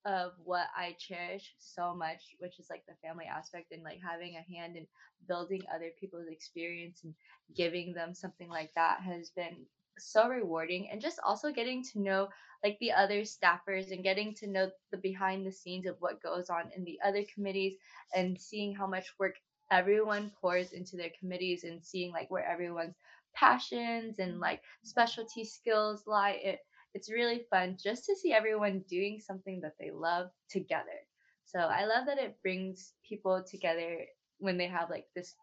of 0.05 0.33
what 0.45 0.67
I 0.77 0.97
cherish 0.99 1.55
so 1.59 1.95
much, 1.95 2.35
which 2.39 2.59
is 2.59 2.67
like 2.69 2.85
the 2.87 2.95
family 3.07 3.27
aspect 3.27 3.73
and 3.73 3.83
like 3.85 4.01
having 4.03 4.35
a 4.37 4.55
hand 4.57 4.77
in 4.77 4.87
building 5.29 5.63
other 5.73 5.91
people's 6.01 6.27
experience 6.29 7.03
and 7.05 7.15
giving 7.55 7.93
them 7.95 8.15
something 8.15 8.49
like 8.49 8.73
that 8.75 9.01
has 9.01 9.31
been 9.31 9.67
so 9.99 10.29
rewarding 10.29 10.89
and 10.91 11.01
just 11.01 11.19
also 11.25 11.53
getting 11.53 11.83
to 11.83 12.01
know 12.01 12.29
like 12.65 12.79
the 12.81 12.93
other 12.93 13.23
staffers 13.23 13.91
and 13.91 14.05
getting 14.05 14.35
to 14.35 14.47
know 14.47 14.71
the 14.91 14.97
behind 14.99 15.45
the 15.47 15.53
scenes 15.53 15.87
of 15.87 15.97
what 16.01 16.23
goes 16.23 16.49
on 16.49 16.71
in 16.77 16.85
the 16.85 16.99
other 17.05 17.25
committees 17.35 17.75
and 18.15 18.39
seeing 18.41 18.75
how 18.75 18.87
much 18.87 19.13
work 19.19 19.35
everyone 19.71 20.31
pours 20.41 20.73
into 20.73 20.97
their 20.97 21.11
committees 21.19 21.65
and 21.65 21.85
seeing 21.85 22.13
like 22.13 22.31
where 22.31 22.47
everyone's 22.47 22.95
passions 23.35 24.19
and 24.19 24.39
like 24.39 24.61
specialty 24.85 25.45
skills 25.45 26.03
lie 26.07 26.39
it 26.45 26.61
it's 26.95 27.11
really 27.11 27.47
fun 27.51 27.77
just 27.83 28.05
to 28.05 28.15
see 28.15 28.33
everyone 28.35 28.85
doing 28.89 29.19
something 29.19 29.63
that 29.63 29.73
they 29.81 29.91
love 29.91 30.29
together. 30.51 31.01
So 31.47 31.59
i 31.59 31.85
love 31.87 32.07
that 32.07 32.19
it 32.19 32.37
brings 32.43 32.93
people 33.09 33.43
together 33.43 34.05
when 34.39 34.59
they 34.59 34.67
have 34.67 34.91
like 34.91 35.07
this 35.15 35.35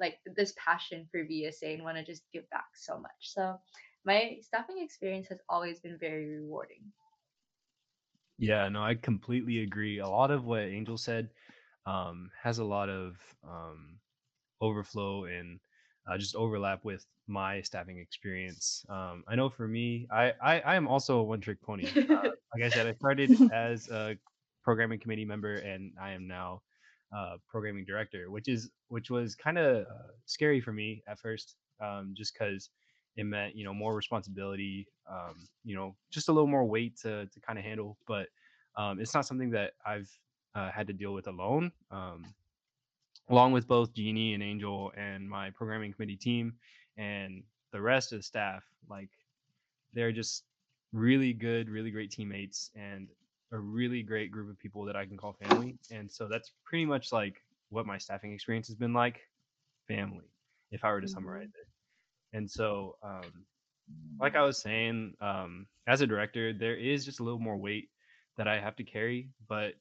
like 0.00 0.18
this 0.34 0.54
passion 0.56 1.06
for 1.10 1.20
vsa 1.20 1.74
and 1.74 1.84
want 1.84 1.96
to 1.96 2.04
just 2.04 2.22
give 2.32 2.48
back 2.50 2.66
so 2.74 2.98
much. 2.98 3.20
So 3.20 3.56
my 4.06 4.38
staffing 4.40 4.78
experience 4.78 5.28
has 5.28 5.40
always 5.48 5.80
been 5.80 5.98
very 5.98 6.28
rewarding. 6.38 6.92
Yeah, 8.38 8.68
no, 8.68 8.82
I 8.82 8.94
completely 8.94 9.60
agree. 9.62 9.98
A 9.98 10.08
lot 10.08 10.30
of 10.30 10.44
what 10.44 10.60
Angel 10.62 10.98
said 10.98 11.30
um, 11.86 12.30
has 12.42 12.58
a 12.58 12.64
lot 12.64 12.88
of 12.88 13.16
um, 13.48 13.98
overflow 14.60 15.24
and 15.24 15.58
uh, 16.06 16.18
just 16.18 16.36
overlap 16.36 16.84
with 16.84 17.04
my 17.26 17.62
staffing 17.62 17.98
experience. 17.98 18.84
Um, 18.88 19.24
I 19.26 19.36
know 19.36 19.48
for 19.48 19.66
me, 19.66 20.06
I, 20.10 20.34
I, 20.42 20.60
I 20.60 20.76
am 20.76 20.86
also 20.86 21.18
a 21.18 21.24
one 21.24 21.40
trick 21.40 21.62
pony. 21.62 21.96
Uh, 22.10 22.30
like 22.54 22.64
I 22.64 22.68
said, 22.68 22.86
I 22.86 22.92
started 22.94 23.38
as 23.52 23.88
a 23.88 24.16
programming 24.62 25.00
committee 25.00 25.24
member, 25.24 25.56
and 25.56 25.92
I 26.00 26.12
am 26.12 26.26
now 26.28 26.62
uh, 27.16 27.36
programming 27.48 27.84
director, 27.86 28.30
which 28.30 28.48
is 28.48 28.70
which 28.88 29.10
was 29.10 29.34
kind 29.34 29.58
of 29.58 29.86
uh, 29.86 30.12
scary 30.26 30.60
for 30.60 30.72
me 30.72 31.02
at 31.08 31.18
first, 31.18 31.56
um, 31.80 32.14
just 32.16 32.34
because 32.34 32.70
it 33.16 33.24
meant 33.24 33.56
you 33.56 33.64
know 33.64 33.74
more 33.74 33.94
responsibility 33.94 34.86
um, 35.10 35.34
you 35.64 35.74
know 35.74 35.94
just 36.10 36.28
a 36.28 36.32
little 36.32 36.46
more 36.46 36.64
weight 36.64 36.96
to, 36.96 37.26
to 37.26 37.40
kind 37.40 37.58
of 37.58 37.64
handle 37.64 37.96
but 38.06 38.28
um, 38.76 39.00
it's 39.00 39.14
not 39.14 39.26
something 39.26 39.50
that 39.50 39.72
i've 39.84 40.10
uh, 40.54 40.70
had 40.70 40.86
to 40.86 40.92
deal 40.92 41.12
with 41.12 41.26
alone 41.26 41.72
um, 41.90 42.24
along 43.28 43.52
with 43.52 43.66
both 43.66 43.92
jeannie 43.94 44.34
and 44.34 44.42
angel 44.42 44.92
and 44.96 45.28
my 45.28 45.50
programming 45.50 45.92
committee 45.92 46.16
team 46.16 46.54
and 46.96 47.42
the 47.72 47.80
rest 47.80 48.12
of 48.12 48.18
the 48.18 48.22
staff 48.22 48.64
like 48.88 49.10
they're 49.92 50.12
just 50.12 50.44
really 50.92 51.32
good 51.32 51.68
really 51.68 51.90
great 51.90 52.10
teammates 52.10 52.70
and 52.74 53.08
a 53.52 53.58
really 53.58 54.02
great 54.02 54.30
group 54.30 54.50
of 54.50 54.58
people 54.58 54.84
that 54.84 54.96
i 54.96 55.04
can 55.04 55.16
call 55.16 55.32
family 55.32 55.76
and 55.90 56.10
so 56.10 56.28
that's 56.28 56.52
pretty 56.64 56.84
much 56.84 57.12
like 57.12 57.42
what 57.70 57.86
my 57.86 57.98
staffing 57.98 58.32
experience 58.32 58.66
has 58.66 58.76
been 58.76 58.92
like 58.92 59.20
family 59.88 60.24
if 60.70 60.84
i 60.84 60.90
were 60.90 61.00
to 61.00 61.06
mm-hmm. 61.06 61.14
summarize 61.14 61.48
it 61.48 61.66
and 62.32 62.50
so, 62.50 62.96
um, 63.02 63.44
like 64.20 64.34
I 64.34 64.42
was 64.42 64.58
saying, 64.58 65.14
um, 65.20 65.66
as 65.86 66.00
a 66.00 66.06
director, 66.06 66.52
there 66.52 66.76
is 66.76 67.04
just 67.04 67.20
a 67.20 67.22
little 67.22 67.38
more 67.38 67.56
weight 67.56 67.88
that 68.36 68.48
I 68.48 68.58
have 68.58 68.76
to 68.76 68.84
carry. 68.84 69.30
But 69.48 69.74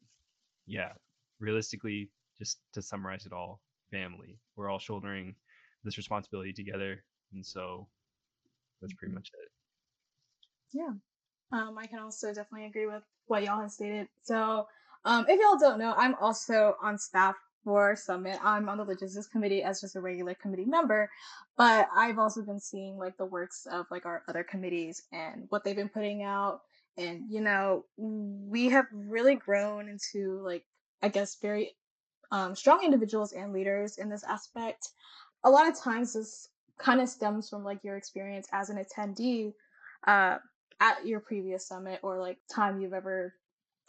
yeah, 0.67 0.91
realistically, 1.39 2.11
just 2.37 2.59
to 2.73 2.81
summarize 2.81 3.25
it 3.25 3.33
all, 3.33 3.61
family. 3.91 4.37
We're 4.55 4.69
all 4.69 4.79
shouldering 4.79 5.35
this 5.83 5.97
responsibility 5.97 6.53
together. 6.53 7.03
And 7.33 7.45
so 7.45 7.87
that's 8.81 8.93
pretty 8.93 9.11
mm-hmm. 9.11 9.17
much 9.17 9.31
it. 9.33 9.51
Yeah. 10.73 10.93
Um, 11.51 11.77
I 11.77 11.85
can 11.85 11.99
also 11.99 12.27
definitely 12.33 12.65
agree 12.65 12.87
with 12.87 13.03
what 13.27 13.43
y'all 13.43 13.61
have 13.61 13.71
stated. 13.71 14.07
So, 14.23 14.67
um, 15.05 15.25
if 15.29 15.39
y'all 15.39 15.57
don't 15.57 15.79
know, 15.79 15.93
I'm 15.95 16.15
also 16.15 16.75
on 16.81 16.97
staff 16.97 17.35
for 17.65 17.95
Summit. 17.95 18.37
I'm 18.43 18.69
on 18.69 18.77
the 18.77 18.85
logistics 18.85 19.27
committee 19.27 19.63
as 19.63 19.81
just 19.81 19.97
a 19.97 19.99
regular 19.99 20.35
committee 20.35 20.65
member, 20.65 21.09
but 21.57 21.89
I've 21.93 22.19
also 22.19 22.43
been 22.43 22.59
seeing 22.59 22.97
like 22.97 23.17
the 23.17 23.25
works 23.25 23.67
of 23.69 23.87
like 23.91 24.05
our 24.05 24.23
other 24.29 24.43
committees 24.43 25.01
and 25.11 25.47
what 25.49 25.65
they've 25.65 25.75
been 25.75 25.89
putting 25.89 26.23
out. 26.23 26.61
And, 26.97 27.23
you 27.29 27.41
know, 27.41 27.83
we 27.97 28.69
have 28.69 28.85
really 28.93 29.35
grown 29.35 29.89
into 29.89 30.39
like, 30.43 30.63
I 31.01 31.09
guess, 31.09 31.37
very 31.41 31.75
um, 32.31 32.55
strong 32.55 32.83
individuals 32.85 33.33
and 33.33 33.51
leaders 33.51 33.97
in 33.97 34.09
this 34.09 34.23
aspect. 34.23 34.89
A 35.43 35.49
lot 35.49 35.67
of 35.67 35.77
times 35.77 36.13
this 36.13 36.47
kind 36.77 37.01
of 37.01 37.09
stems 37.09 37.49
from 37.49 37.63
like 37.63 37.83
your 37.83 37.97
experience 37.97 38.47
as 38.53 38.69
an 38.69 38.77
attendee 38.77 39.53
uh, 40.07 40.37
at 40.79 41.05
your 41.05 41.19
previous 41.19 41.67
summit 41.67 41.99
or 42.03 42.19
like 42.19 42.37
time 42.53 42.79
you've 42.79 42.93
ever 42.93 43.33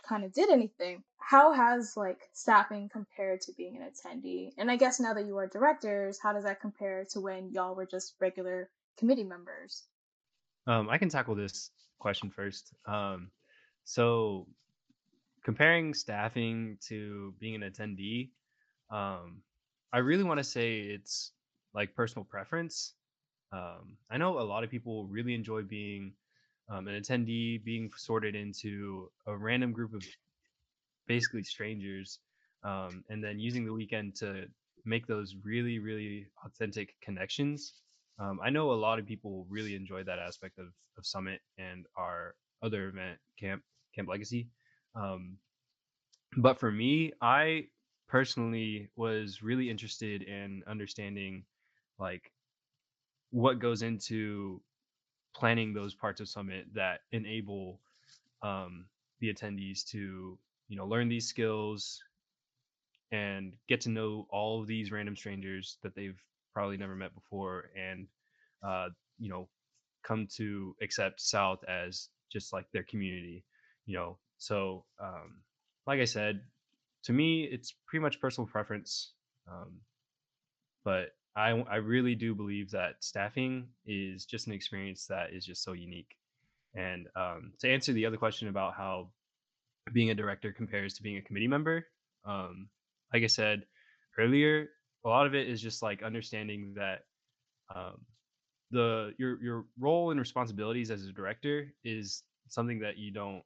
kind 0.07 0.25
of 0.25 0.33
did 0.33 0.51
anything. 0.51 1.03
How 1.19 1.53
has 1.53 1.97
like 1.97 2.29
staffing 2.33 2.89
compared 2.89 3.41
to 3.43 3.53
being 3.53 3.77
an 3.77 3.83
attendee? 3.83 4.53
And 4.59 4.71
I 4.71 4.77
guess 4.77 5.01
now 5.01 5.13
that 5.15 5.27
you 5.27 5.37
are 5.39 5.47
directors, 5.47 6.19
how 6.23 6.33
does 6.33 6.45
that 6.45 6.61
compare 6.61 7.05
to 7.11 7.21
when 7.21 7.51
y'all 7.51 7.75
were 7.75 7.87
just 7.87 8.15
regular 8.21 8.71
committee 8.97 9.25
members? 9.25 9.85
Um, 10.67 10.89
I 10.89 10.99
can 10.99 11.09
tackle 11.09 11.35
this 11.35 11.71
question 11.99 12.31
first. 12.31 12.73
Um, 12.87 13.31
so 13.85 14.47
comparing 15.45 15.95
staffing 15.95 16.79
to 16.89 17.35
being 17.39 17.61
an 17.61 17.71
attendee, 17.71 18.31
um, 18.91 19.43
I 19.93 19.99
really 19.99 20.25
want 20.25 20.39
to 20.39 20.45
say 20.45 20.81
it's 20.81 21.33
like 21.75 21.95
personal 21.95 22.25
preference. 22.25 22.95
Um, 23.53 23.97
I 24.11 24.19
know 24.19 24.39
a 24.39 24.43
lot 24.43 24.65
of 24.65 24.71
people 24.71 25.07
really 25.07 25.35
enjoy 25.35 25.63
being 25.63 26.13
um, 26.69 26.89
an 26.89 27.01
attendee 27.01 27.63
being 27.63 27.91
sorted 27.97 28.35
into 28.35 29.11
a 29.27 29.37
random 29.37 29.73
group 29.73 29.95
of 29.95 30.05
basically 31.07 31.43
strangers, 31.43 32.19
um, 32.65 33.05
and 33.09 33.23
then 33.23 33.39
using 33.39 33.65
the 33.65 33.73
weekend 33.73 34.15
to 34.17 34.47
make 34.85 35.07
those 35.07 35.35
really, 35.45 35.79
really 35.79 36.27
authentic 36.45 36.95
connections. 37.03 37.75
Um, 38.19 38.41
I 38.43 38.51
know 38.51 38.73
a 38.73 38.75
lot 38.75 38.99
of 38.99 39.07
people 39.07 39.47
really 39.49 39.75
enjoy 39.75 40.03
that 40.05 40.19
aspect 40.19 40.59
of, 40.59 40.67
of 40.97 41.07
Summit 41.07 41.41
and 41.59 41.87
our 41.97 42.35
other 42.63 42.89
event, 42.89 43.19
Camp 43.39 43.63
Camp 43.95 44.09
Legacy. 44.09 44.49
Um, 44.95 45.37
but 46.37 46.59
for 46.59 46.71
me, 46.71 47.13
I 47.21 47.67
personally 48.09 48.89
was 48.97 49.43
really 49.43 49.69
interested 49.69 50.23
in 50.23 50.63
understanding 50.67 51.45
like 51.99 52.31
what 53.31 53.59
goes 53.59 53.83
into 53.83 54.61
planning 55.37 55.75
those 55.75 55.95
parts 55.95 56.21
of 56.21 56.29
summit 56.29 56.67
that 56.75 57.01
enable 57.13 57.81
um, 58.43 58.87
the 59.21 59.33
attendees 59.33 59.85
to 59.91 60.39
you 60.69 60.77
know 60.77 60.87
learn 60.87 61.09
these 61.09 61.29
skills 61.29 62.03
and 63.13 63.53
get 63.69 63.81
to 63.83 63.91
know 63.91 64.27
all 64.31 64.61
of 64.61 64.67
these 64.67 64.91
random 64.91 65.17
strangers 65.17 65.79
that 65.83 65.95
they've 65.95 66.21
probably 66.53 66.77
never 66.77 66.97
met 66.97 67.15
before 67.15 67.71
and 67.77 68.09
uh, 68.67 68.89
you 69.19 69.29
know 69.29 69.49
come 70.03 70.27
to 70.27 70.75
accept 70.83 71.21
south 71.21 71.63
as 71.69 72.09
just 72.33 72.53
like 72.53 72.67
their 72.73 72.85
community 72.85 73.45
you 73.87 73.97
know? 73.97 74.19
So 74.39 74.85
um, 75.01 75.43
like 75.87 76.01
i 76.01 76.05
said 76.05 76.41
to 77.05 77.13
me 77.13 77.45
it's 77.45 77.75
pretty 77.87 78.03
much 78.03 78.21
personal 78.21 78.49
preference 78.49 79.13
um, 79.51 79.81
but 80.85 81.15
I 81.37 81.51
I 81.51 81.77
really 81.77 82.15
do 82.15 82.35
believe 82.35 82.71
that 82.71 82.97
staffing 83.05 83.69
is 83.87 84.25
just 84.25 84.47
an 84.47 84.55
experience 84.55 85.07
that 85.07 85.33
is 85.33 85.45
just 85.45 85.63
so 85.63 85.73
unique. 85.75 86.17
And 86.75 87.09
um, 87.17 87.53
to 87.61 87.71
answer 87.71 87.93
the 87.93 88.07
other 88.07 88.17
question 88.17 88.49
about 88.49 88.75
how 88.75 89.11
being 89.93 90.11
a 90.11 90.15
director 90.15 90.53
compares 90.53 90.95
to 90.95 91.03
being 91.03 91.17
a 91.19 91.23
committee 91.23 91.49
member, 91.49 91.87
um, 92.25 92.69
like 93.13 93.23
I 93.23 93.29
said 93.29 93.65
earlier, 94.19 94.71
a 95.05 95.09
lot 95.09 95.27
of 95.27 95.35
it 95.35 95.49
is 95.49 95.63
just 95.63 95.83
like 95.83 96.03
understanding 96.03 96.75
that 96.77 97.05
um, 97.75 98.01
the 98.71 99.15
your 99.19 99.43
your 99.43 99.65
role 99.79 100.11
and 100.11 100.21
responsibilities 100.21 100.91
as 100.91 101.07
a 101.07 101.13
director 101.13 101.73
is 101.85 102.25
something 102.49 102.81
that 102.81 102.99
you 102.99 103.13
don't 103.13 103.43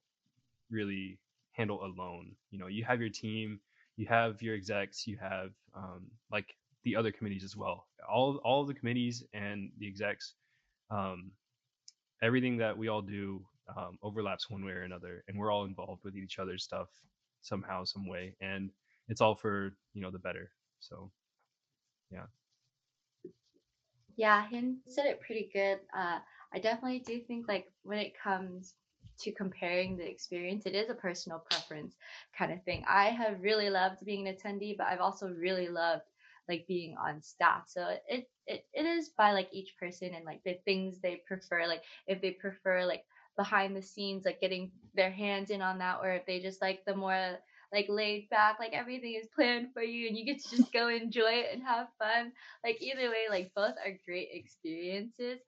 really 0.70 1.18
handle 1.52 1.84
alone. 1.84 2.32
You 2.50 2.58
know, 2.58 2.68
you 2.68 2.84
have 2.84 3.00
your 3.00 3.10
team, 3.10 3.60
you 3.96 4.06
have 4.06 4.42
your 4.42 4.54
execs, 4.54 5.06
you 5.06 5.18
have 5.18 5.50
um, 5.76 6.06
like 6.32 6.54
the 6.84 6.96
other 6.96 7.12
committees 7.12 7.44
as 7.44 7.56
well. 7.56 7.86
All 8.08 8.36
all 8.44 8.62
of 8.62 8.68
the 8.68 8.74
committees 8.74 9.24
and 9.32 9.70
the 9.78 9.86
execs, 9.86 10.34
um, 10.90 11.30
everything 12.22 12.56
that 12.58 12.76
we 12.76 12.88
all 12.88 13.02
do 13.02 13.44
um, 13.76 13.98
overlaps 14.02 14.50
one 14.50 14.64
way 14.64 14.72
or 14.72 14.82
another, 14.82 15.24
and 15.28 15.38
we're 15.38 15.52
all 15.52 15.64
involved 15.64 16.04
with 16.04 16.16
each 16.16 16.38
other's 16.38 16.64
stuff 16.64 16.88
somehow, 17.42 17.84
some 17.84 18.06
way, 18.06 18.34
and 18.40 18.70
it's 19.08 19.20
all 19.20 19.34
for 19.34 19.74
you 19.94 20.02
know 20.02 20.10
the 20.10 20.18
better. 20.18 20.50
So, 20.80 21.10
yeah. 22.10 22.26
Yeah, 24.16 24.46
Hien 24.48 24.78
said 24.86 25.06
it 25.06 25.20
pretty 25.20 25.50
good. 25.52 25.80
Uh, 25.96 26.18
I 26.52 26.58
definitely 26.58 26.98
do 27.00 27.20
think 27.20 27.48
like 27.48 27.70
when 27.84 27.98
it 27.98 28.12
comes 28.18 28.74
to 29.20 29.32
comparing 29.32 29.96
the 29.96 30.08
experience, 30.08 30.66
it 30.66 30.74
is 30.74 30.90
a 30.90 30.94
personal 30.94 31.38
preference 31.50 31.96
kind 32.36 32.52
of 32.52 32.62
thing. 32.64 32.84
I 32.88 33.06
have 33.06 33.42
really 33.42 33.70
loved 33.70 34.04
being 34.04 34.28
an 34.28 34.34
attendee, 34.34 34.76
but 34.76 34.86
I've 34.86 35.00
also 35.00 35.28
really 35.28 35.68
loved 35.68 36.04
like 36.50 36.66
being 36.68 36.96
on 36.98 37.22
staff. 37.22 37.64
So 37.68 37.88
it 38.08 38.28
it, 38.46 38.66
it 38.74 38.86
is 38.86 39.10
by 39.16 39.32
like 39.32 39.48
each 39.52 39.74
person 39.80 40.14
and 40.14 40.26
like 40.26 40.42
the 40.44 40.58
things 40.66 41.00
they 41.00 41.22
prefer. 41.28 41.66
Like 41.68 41.84
if 42.08 42.22
they 42.22 42.32
prefer 42.32 42.86
like 42.86 43.04
behind 43.36 43.76
the 43.76 43.82
scenes, 43.82 44.26
like 44.26 44.40
getting 44.40 44.72
their 44.94 45.12
hands 45.12 45.50
in 45.50 45.62
on 45.62 45.78
that, 45.78 46.00
or 46.02 46.12
if 46.12 46.26
they 46.26 46.40
just 46.40 46.62
like 46.62 46.80
the 46.86 46.96
more 46.96 47.38
like 47.72 47.86
laid 47.88 48.28
back, 48.30 48.58
like 48.60 48.72
everything 48.74 49.14
is 49.14 49.28
planned 49.34 49.72
for 49.74 49.82
you 49.82 50.08
and 50.08 50.18
you 50.18 50.26
get 50.26 50.42
to 50.42 50.56
just 50.56 50.72
go 50.72 50.88
enjoy 50.88 51.32
it 51.32 51.48
and 51.52 51.62
have 51.62 51.88
fun. 51.98 52.32
Like 52.64 52.82
either 52.82 53.08
way, 53.10 53.26
like 53.30 53.52
both 53.56 53.74
are 53.84 53.98
great 54.06 54.28
experiences. 54.32 55.40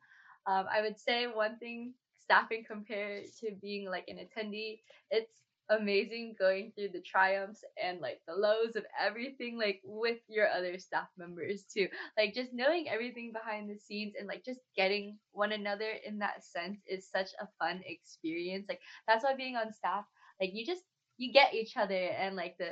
Um, 0.47 0.67
I 0.73 0.83
would 0.83 0.99
say 0.99 1.27
one 1.27 1.59
thing 1.59 1.95
staffing 2.19 2.65
compared 2.67 3.25
to 3.41 3.53
being 3.61 3.89
like 3.91 4.05
an 4.09 4.19
attendee, 4.19 4.81
it's 5.11 5.33
amazing 5.71 6.35
going 6.39 6.73
through 6.75 6.89
the 6.89 7.01
triumphs 7.01 7.65
and 7.83 8.01
like 8.01 8.21
the 8.27 8.35
lows 8.35 8.77
of 8.77 8.85
everything 9.01 9.59
like 9.59 9.81
with 9.85 10.19
your 10.29 10.49
other 10.49 10.79
staff 10.79 11.09
members 11.17 11.65
too 11.65 11.89
like 12.19 12.35
just 12.35 12.53
knowing 12.53 12.89
everything 12.89 13.33
behind 13.33 13.69
the 13.71 13.77
scenes 13.79 14.15
and 14.19 14.29
like 14.29 14.45
just 14.45 14.61
getting 14.77 15.19
one 15.33 15.53
another 15.53 15.91
in 16.07 16.19
that 16.19 16.45
sense 16.45 16.81
is 16.87 17.09
such 17.09 17.31
a 17.41 17.49
fun 17.59 17.81
experience 17.87 18.67
like 18.69 18.81
that's 19.07 19.25
why 19.25 19.35
being 19.35 19.57
on 19.57 19.73
staff 19.73 20.05
like 20.41 20.51
you 20.53 20.65
just 20.67 20.83
you 21.17 21.33
get 21.33 21.55
each 21.55 21.77
other 21.77 21.95
and 21.95 22.37
like 22.37 22.57
the 22.59 22.71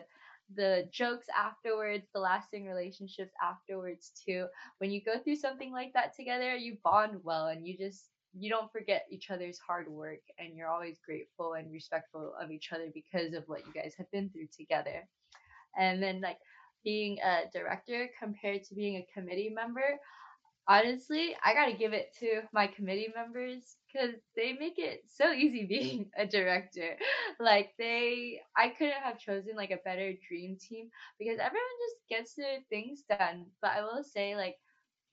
the 0.54 0.88
jokes 0.92 1.26
afterwards, 1.36 2.06
the 2.12 2.20
lasting 2.20 2.66
relationships 2.66 3.32
afterwards 3.42 4.12
too. 4.26 4.46
When 4.78 4.90
you 4.90 5.00
go 5.02 5.18
through 5.18 5.36
something 5.36 5.72
like 5.72 5.92
that 5.94 6.14
together, 6.16 6.54
you 6.56 6.76
bond 6.82 7.20
well 7.22 7.46
and 7.48 7.66
you 7.66 7.76
just 7.76 8.08
you 8.32 8.50
don't 8.50 8.70
forget 8.72 9.06
each 9.10 9.30
other's 9.30 9.58
hard 9.58 9.88
work 9.88 10.20
and 10.38 10.56
you're 10.56 10.68
always 10.68 10.98
grateful 11.04 11.54
and 11.54 11.72
respectful 11.72 12.32
of 12.40 12.50
each 12.50 12.72
other 12.72 12.90
because 12.94 13.32
of 13.34 13.44
what 13.46 13.66
you 13.66 13.72
guys 13.72 13.94
have 13.98 14.10
been 14.10 14.30
through 14.30 14.48
together. 14.56 15.06
And 15.76 16.02
then 16.02 16.20
like 16.20 16.38
being 16.84 17.18
a 17.20 17.50
director 17.52 18.08
compared 18.20 18.64
to 18.64 18.74
being 18.74 18.96
a 18.96 19.06
committee 19.12 19.50
member, 19.54 19.98
honestly, 20.68 21.36
I 21.44 21.54
got 21.54 21.66
to 21.66 21.76
give 21.76 21.92
it 21.92 22.14
to 22.20 22.42
my 22.52 22.66
committee 22.66 23.12
members 23.14 23.76
cuz 23.94 24.14
they 24.36 24.52
make 24.52 24.78
it 24.78 25.02
so 25.06 25.32
easy 25.32 25.64
being 25.76 26.10
a 26.16 26.26
director. 26.26 26.96
Like 27.40 27.74
they 27.78 28.40
I 28.56 28.70
couldn't 28.70 29.02
have 29.02 29.18
chosen 29.18 29.56
like 29.56 29.70
a 29.70 29.82
better 29.84 30.12
dream 30.28 30.56
team 30.56 30.90
because 31.18 31.38
everyone 31.38 31.78
just 31.86 32.08
gets 32.08 32.34
their 32.34 32.60
things 32.70 33.02
done. 33.08 33.46
But 33.60 33.72
I 33.72 33.82
will 33.82 34.02
say 34.02 34.36
like 34.36 34.56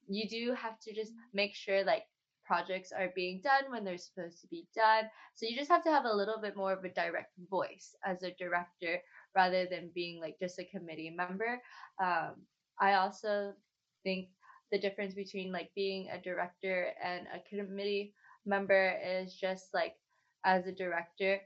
you 0.08 0.28
do 0.28 0.54
have 0.54 0.80
to 0.82 0.94
just 0.94 1.14
make 1.34 1.56
sure 1.56 1.84
like 1.84 2.04
projects 2.48 2.92
are 2.92 3.12
being 3.16 3.42
done 3.44 3.70
when 3.70 3.84
they're 3.84 3.98
supposed 3.98 4.42
to 4.42 4.48
be 4.48 4.66
done. 4.74 5.04
So 5.36 5.46
you 5.46 5.56
just 5.56 5.70
have 5.70 5.84
to 5.84 5.92
have 5.92 6.06
a 6.06 6.16
little 6.16 6.39
bit 6.42 6.56
more 6.56 6.74
of 6.74 6.84
a 6.84 6.89
direct 6.89 7.34
voice 7.50 7.96
as 8.06 8.24
a 8.24 8.36
director 8.39 9.01
rather 9.36 9.68
than 9.70 9.92
being 9.94 10.22
like 10.22 10.39
just 10.39 10.58
a 10.60 10.63
committee 10.63 11.13
member. 11.16 11.62
Um, 12.01 12.36
I 12.80 12.94
also 12.94 13.54
think 14.04 14.30
the 14.72 14.80
difference 14.80 15.13
between 15.13 15.51
like 15.51 15.70
being 15.75 16.10
a 16.12 16.22
director 16.22 16.88
and 17.04 17.28
a 17.34 17.39
committee 17.50 18.13
member 18.45 18.93
is 19.06 19.36
just 19.36 19.74
like 19.74 19.95
as 20.45 20.65
a 20.65 20.72
director, 20.72 21.41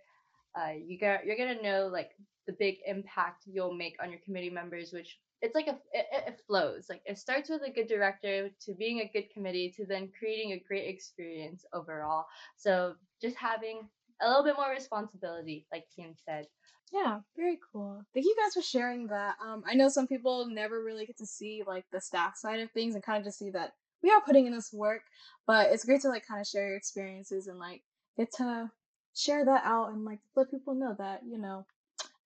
uh, 0.55 0.73
you 0.85 0.99
got 0.99 1.25
you're 1.25 1.37
gonna 1.37 1.61
know 1.61 1.87
like 1.87 2.11
the 2.47 2.53
big 2.53 2.77
impact 2.85 3.43
you'll 3.45 3.73
make 3.73 3.95
on 4.01 4.11
your 4.11 4.19
committee 4.19 4.49
members, 4.49 4.91
which 4.91 5.17
it's 5.41 5.55
like 5.55 5.67
a 5.67 5.77
it, 5.93 6.05
it 6.27 6.41
flows 6.47 6.87
like 6.89 7.01
it 7.05 7.17
starts 7.17 7.49
with 7.49 7.61
a 7.63 7.71
good 7.71 7.87
director 7.87 8.49
to 8.59 8.73
being 8.73 8.99
a 8.99 9.11
good 9.11 9.29
committee 9.33 9.73
to 9.75 9.85
then 9.85 10.09
creating 10.17 10.53
a 10.53 10.63
great 10.67 10.87
experience 10.87 11.65
overall. 11.73 12.25
So 12.57 12.95
just 13.21 13.35
having 13.35 13.89
a 14.21 14.27
little 14.27 14.43
bit 14.43 14.55
more 14.55 14.69
responsibility 14.69 15.65
like 15.71 15.85
kim 15.95 16.13
said. 16.25 16.47
Yeah 16.91 17.19
very 17.35 17.57
cool. 17.71 18.03
Thank 18.13 18.25
you 18.25 18.35
guys 18.41 18.53
for 18.53 18.61
sharing 18.61 19.07
that. 19.07 19.35
Um 19.43 19.63
i 19.67 19.73
know 19.73 19.89
some 19.89 20.07
people 20.07 20.45
never 20.47 20.83
really 20.83 21.05
get 21.05 21.17
to 21.17 21.25
see 21.25 21.63
like 21.65 21.85
the 21.91 22.01
staff 22.01 22.37
side 22.37 22.59
of 22.59 22.71
things 22.71 22.95
and 22.95 23.03
kind 23.03 23.19
of 23.19 23.25
just 23.25 23.39
see 23.39 23.49
that 23.51 23.73
we 24.03 24.11
are 24.11 24.21
putting 24.21 24.45
in 24.47 24.53
this 24.53 24.73
work 24.73 25.03
but 25.45 25.71
it's 25.71 25.85
great 25.85 26.01
to 26.01 26.09
like 26.09 26.27
kind 26.27 26.41
of 26.41 26.47
share 26.47 26.67
your 26.67 26.77
experiences 26.77 27.47
and 27.47 27.59
like 27.59 27.81
get 28.17 28.31
to 28.33 28.69
share 29.15 29.45
that 29.45 29.63
out 29.65 29.91
and 29.91 30.05
like 30.05 30.19
let 30.35 30.51
people 30.51 30.73
know 30.73 30.95
that 30.97 31.21
you 31.25 31.37
know 31.37 31.65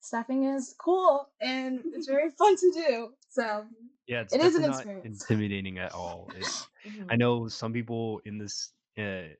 staffing 0.05 0.43
is 0.43 0.75
cool 0.77 1.29
and 1.41 1.81
it's 1.93 2.07
very 2.07 2.29
fun 2.31 2.55
to 2.55 2.71
do. 2.71 3.09
So 3.29 3.65
yeah, 4.07 4.21
it's 4.21 4.33
it 4.33 4.41
is 4.41 4.55
an 4.55 4.63
not 4.63 4.75
experience. 4.75 5.05
intimidating 5.05 5.77
at 5.79 5.93
all. 5.93 6.29
mm-hmm. 6.39 7.03
I 7.09 7.15
know 7.15 7.47
some 7.47 7.73
people 7.73 8.21
in 8.25 8.37
this 8.37 8.71
uh, 8.97 9.33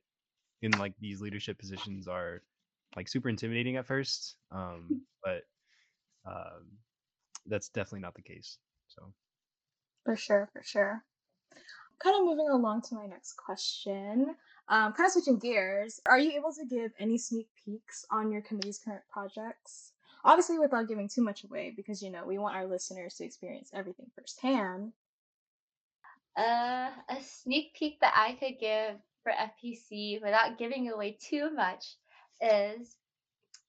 in 0.62 0.72
like 0.78 0.94
these 1.00 1.20
leadership 1.20 1.58
positions 1.58 2.08
are 2.08 2.42
like 2.96 3.08
super 3.08 3.28
intimidating 3.28 3.76
at 3.76 3.86
first, 3.86 4.36
um, 4.50 5.02
but 5.24 5.42
um, 6.26 6.78
that's 7.46 7.68
definitely 7.68 8.00
not 8.00 8.14
the 8.14 8.22
case. 8.22 8.58
So 8.88 9.12
for 10.04 10.16
sure, 10.16 10.48
for 10.52 10.62
sure. 10.64 11.02
Kind 11.98 12.16
of 12.16 12.26
moving 12.26 12.48
along 12.50 12.82
to 12.82 12.94
my 12.94 13.06
next 13.06 13.34
question. 13.34 14.34
Um, 14.68 14.92
kind 14.92 15.06
of 15.06 15.12
switching 15.12 15.38
gears, 15.38 16.00
are 16.06 16.18
you 16.18 16.32
able 16.32 16.52
to 16.52 16.66
give 16.66 16.90
any 16.98 17.16
sneak 17.16 17.48
peeks 17.64 18.04
on 18.10 18.32
your 18.32 18.42
committee's 18.42 18.78
current 18.78 19.04
projects? 19.10 19.92
Obviously 20.26 20.58
without 20.58 20.88
giving 20.88 21.08
too 21.08 21.22
much 21.22 21.44
away 21.44 21.72
because 21.74 22.02
you 22.02 22.10
know 22.10 22.24
we 22.26 22.36
want 22.36 22.56
our 22.56 22.66
listeners 22.66 23.14
to 23.14 23.24
experience 23.24 23.70
everything 23.72 24.06
firsthand. 24.14 24.92
Uh, 26.36 26.90
a 27.08 27.16
sneak 27.22 27.74
peek 27.74 27.98
that 28.00 28.12
i 28.14 28.32
could 28.32 28.60
give 28.60 28.96
for 29.22 29.32
fpc 29.32 30.20
without 30.20 30.58
giving 30.58 30.90
away 30.90 31.16
too 31.18 31.50
much 31.54 31.94
is 32.42 32.96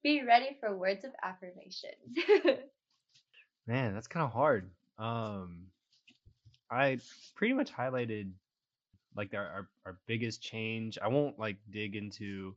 be 0.03 0.21
ready 0.23 0.57
for 0.59 0.75
words 0.75 1.05
of 1.05 1.11
affirmation. 1.23 1.91
Man 3.67 3.93
that's 3.93 4.07
kind 4.07 4.25
of 4.25 4.33
hard. 4.33 4.69
Um 4.99 5.67
i 6.69 6.99
pretty 7.35 7.53
much 7.53 7.71
highlighted 7.71 8.31
like 9.15 9.33
our, 9.33 9.47
our, 9.47 9.67
our 9.85 9.97
biggest 10.07 10.41
change. 10.41 10.97
I 11.01 11.07
won't 11.07 11.39
like 11.39 11.55
dig 11.71 11.95
into 11.95 12.53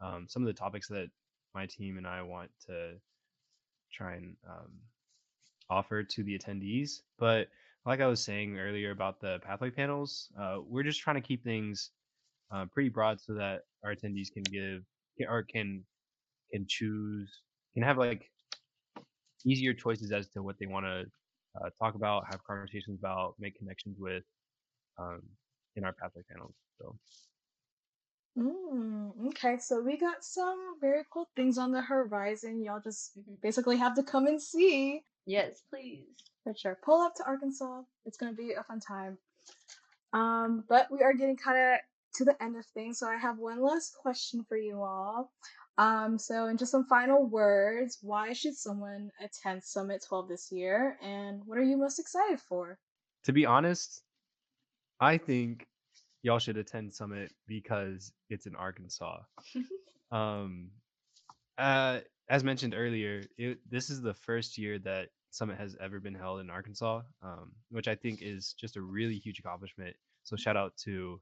um, 0.00 0.26
some 0.28 0.42
of 0.42 0.46
the 0.46 0.52
topics 0.52 0.88
that 0.88 1.08
my 1.54 1.66
team 1.66 1.96
and 1.96 2.06
i 2.06 2.20
want 2.20 2.50
to 2.66 2.94
try 3.94 4.14
and 4.14 4.36
um, 4.48 4.70
offer 5.70 6.02
to 6.02 6.22
the 6.22 6.38
attendees. 6.38 7.00
But 7.18 7.48
like 7.86 8.00
I 8.00 8.06
was 8.06 8.22
saying 8.22 8.58
earlier 8.58 8.90
about 8.90 9.20
the 9.20 9.38
pathway 9.42 9.70
panels, 9.70 10.30
uh, 10.40 10.58
we're 10.66 10.82
just 10.82 11.00
trying 11.00 11.16
to 11.16 11.26
keep 11.26 11.44
things 11.44 11.90
uh, 12.52 12.66
pretty 12.72 12.88
broad 12.88 13.20
so 13.20 13.34
that 13.34 13.62
our 13.84 13.94
attendees 13.94 14.32
can 14.32 14.42
give 14.44 14.82
or 15.28 15.42
can 15.42 15.84
can 16.52 16.66
choose 16.68 17.30
can 17.74 17.82
have 17.82 17.98
like 17.98 18.30
easier 19.44 19.74
choices 19.74 20.12
as 20.12 20.28
to 20.28 20.42
what 20.42 20.56
they 20.58 20.66
want 20.66 20.86
to 20.86 21.04
uh, 21.60 21.68
talk 21.80 21.94
about, 21.94 22.24
have 22.30 22.42
conversations 22.44 22.98
about, 22.98 23.34
make 23.38 23.56
connections 23.58 23.96
with 23.98 24.24
um, 24.98 25.22
in 25.76 25.84
our 25.84 25.92
pathway 25.92 26.22
panels. 26.30 26.54
So 26.80 26.96
Mm, 28.36 29.28
okay, 29.28 29.58
so 29.58 29.80
we 29.80 29.96
got 29.96 30.24
some 30.24 30.74
very 30.80 31.02
cool 31.12 31.28
things 31.36 31.56
on 31.56 31.70
the 31.70 31.80
horizon. 31.80 32.62
Y'all 32.62 32.80
just 32.80 33.18
mm-hmm. 33.18 33.34
basically 33.42 33.76
have 33.76 33.94
to 33.94 34.02
come 34.02 34.26
and 34.26 34.40
see. 34.40 35.02
Yes, 35.26 35.62
please. 35.70 36.04
For 36.42 36.54
sure. 36.54 36.78
Pull 36.84 37.00
up 37.00 37.14
to 37.16 37.24
Arkansas. 37.24 37.82
It's 38.04 38.16
gonna 38.16 38.32
be 38.32 38.52
a 38.52 38.64
fun 38.64 38.80
time. 38.80 39.18
Um, 40.12 40.64
but 40.68 40.90
we 40.90 41.02
are 41.02 41.14
getting 41.14 41.36
kind 41.36 41.58
of 41.58 41.80
to 42.16 42.24
the 42.24 42.40
end 42.42 42.56
of 42.56 42.66
things, 42.66 42.98
so 42.98 43.08
I 43.08 43.16
have 43.16 43.38
one 43.38 43.62
last 43.62 43.96
question 43.96 44.44
for 44.48 44.56
you 44.56 44.82
all. 44.82 45.32
Um, 45.78 46.18
so 46.18 46.46
in 46.46 46.56
just 46.56 46.70
some 46.70 46.84
final 46.84 47.26
words, 47.26 47.98
why 48.00 48.32
should 48.32 48.54
someone 48.54 49.10
attend 49.20 49.64
Summit 49.64 50.04
12 50.06 50.28
this 50.28 50.52
year, 50.52 50.96
and 51.02 51.42
what 51.46 51.58
are 51.58 51.64
you 51.64 51.76
most 51.76 51.98
excited 51.98 52.40
for? 52.40 52.78
To 53.24 53.32
be 53.32 53.44
honest, 53.46 54.02
I 55.00 55.18
think 55.18 55.66
y'all 56.24 56.38
should 56.38 56.56
attend 56.56 56.92
Summit 56.92 57.30
because 57.46 58.12
it's 58.30 58.46
in 58.46 58.56
Arkansas. 58.56 59.18
um, 60.10 60.70
uh, 61.58 62.00
as 62.30 62.42
mentioned 62.42 62.74
earlier, 62.74 63.24
it, 63.36 63.58
this 63.70 63.90
is 63.90 64.00
the 64.00 64.14
first 64.14 64.56
year 64.56 64.78
that 64.80 65.10
Summit 65.30 65.58
has 65.58 65.76
ever 65.80 66.00
been 66.00 66.14
held 66.14 66.40
in 66.40 66.48
Arkansas, 66.48 67.02
um, 67.22 67.52
which 67.70 67.88
I 67.88 67.94
think 67.94 68.20
is 68.22 68.54
just 68.58 68.76
a 68.76 68.80
really 68.80 69.18
huge 69.18 69.38
accomplishment. 69.38 69.94
So 70.22 70.34
shout 70.34 70.56
out 70.56 70.74
to 70.84 71.20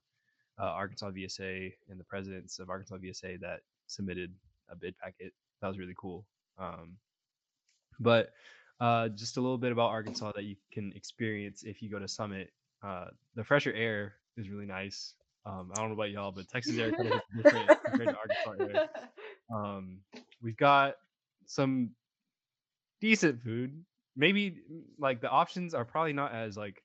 uh, 0.61 0.67
Arkansas 0.67 1.11
VSA 1.11 1.73
and 1.91 1.99
the 1.99 2.05
presidents 2.05 2.61
of 2.61 2.71
Arkansas 2.71 2.99
VSA 2.99 3.41
that 3.41 3.61
submitted 3.89 4.33
a 4.71 4.77
bid 4.77 4.97
packet. 4.99 5.33
That 5.61 5.69
was 5.69 5.79
really 5.79 5.97
cool. 5.99 6.25
Um, 6.59 6.97
but 7.99 8.31
uh, 8.81 9.09
just 9.09 9.37
a 9.37 9.41
little 9.41 9.59
bit 9.59 9.73
about 9.73 9.91
Arkansas 9.91 10.31
that 10.37 10.45
you 10.45 10.55
can 10.73 10.93
experience 10.95 11.65
if 11.65 11.83
you 11.83 11.91
go 11.91 11.99
to 11.99 12.07
Summit. 12.07 12.53
Uh, 12.85 13.07
the 13.35 13.43
fresher 13.43 13.73
air 13.73 14.15
is 14.37 14.49
really 14.49 14.67
nice. 14.67 15.15
Um, 15.45 15.71
I 15.73 15.81
don't 15.81 15.89
know 15.89 15.95
about 15.95 16.11
y'all, 16.11 16.33
but 16.33 16.49
Texas 16.49 16.79
air 16.79 16.93
kind 16.93 17.13
of 17.13 17.21
different 17.37 17.69
compared 17.85 18.09
to 18.09 18.17
Arkansas 18.17 18.79
air. 18.79 18.89
Um, 19.55 19.99
we've 20.43 20.57
got 20.57 20.95
some 21.45 21.91
decent 23.03 23.43
food. 23.43 23.85
Maybe 24.17 24.63
like 24.99 25.21
the 25.21 25.29
options 25.29 25.75
are 25.75 25.85
probably 25.85 26.15
not 26.15 26.33
as 26.33 26.57
like 26.57 26.83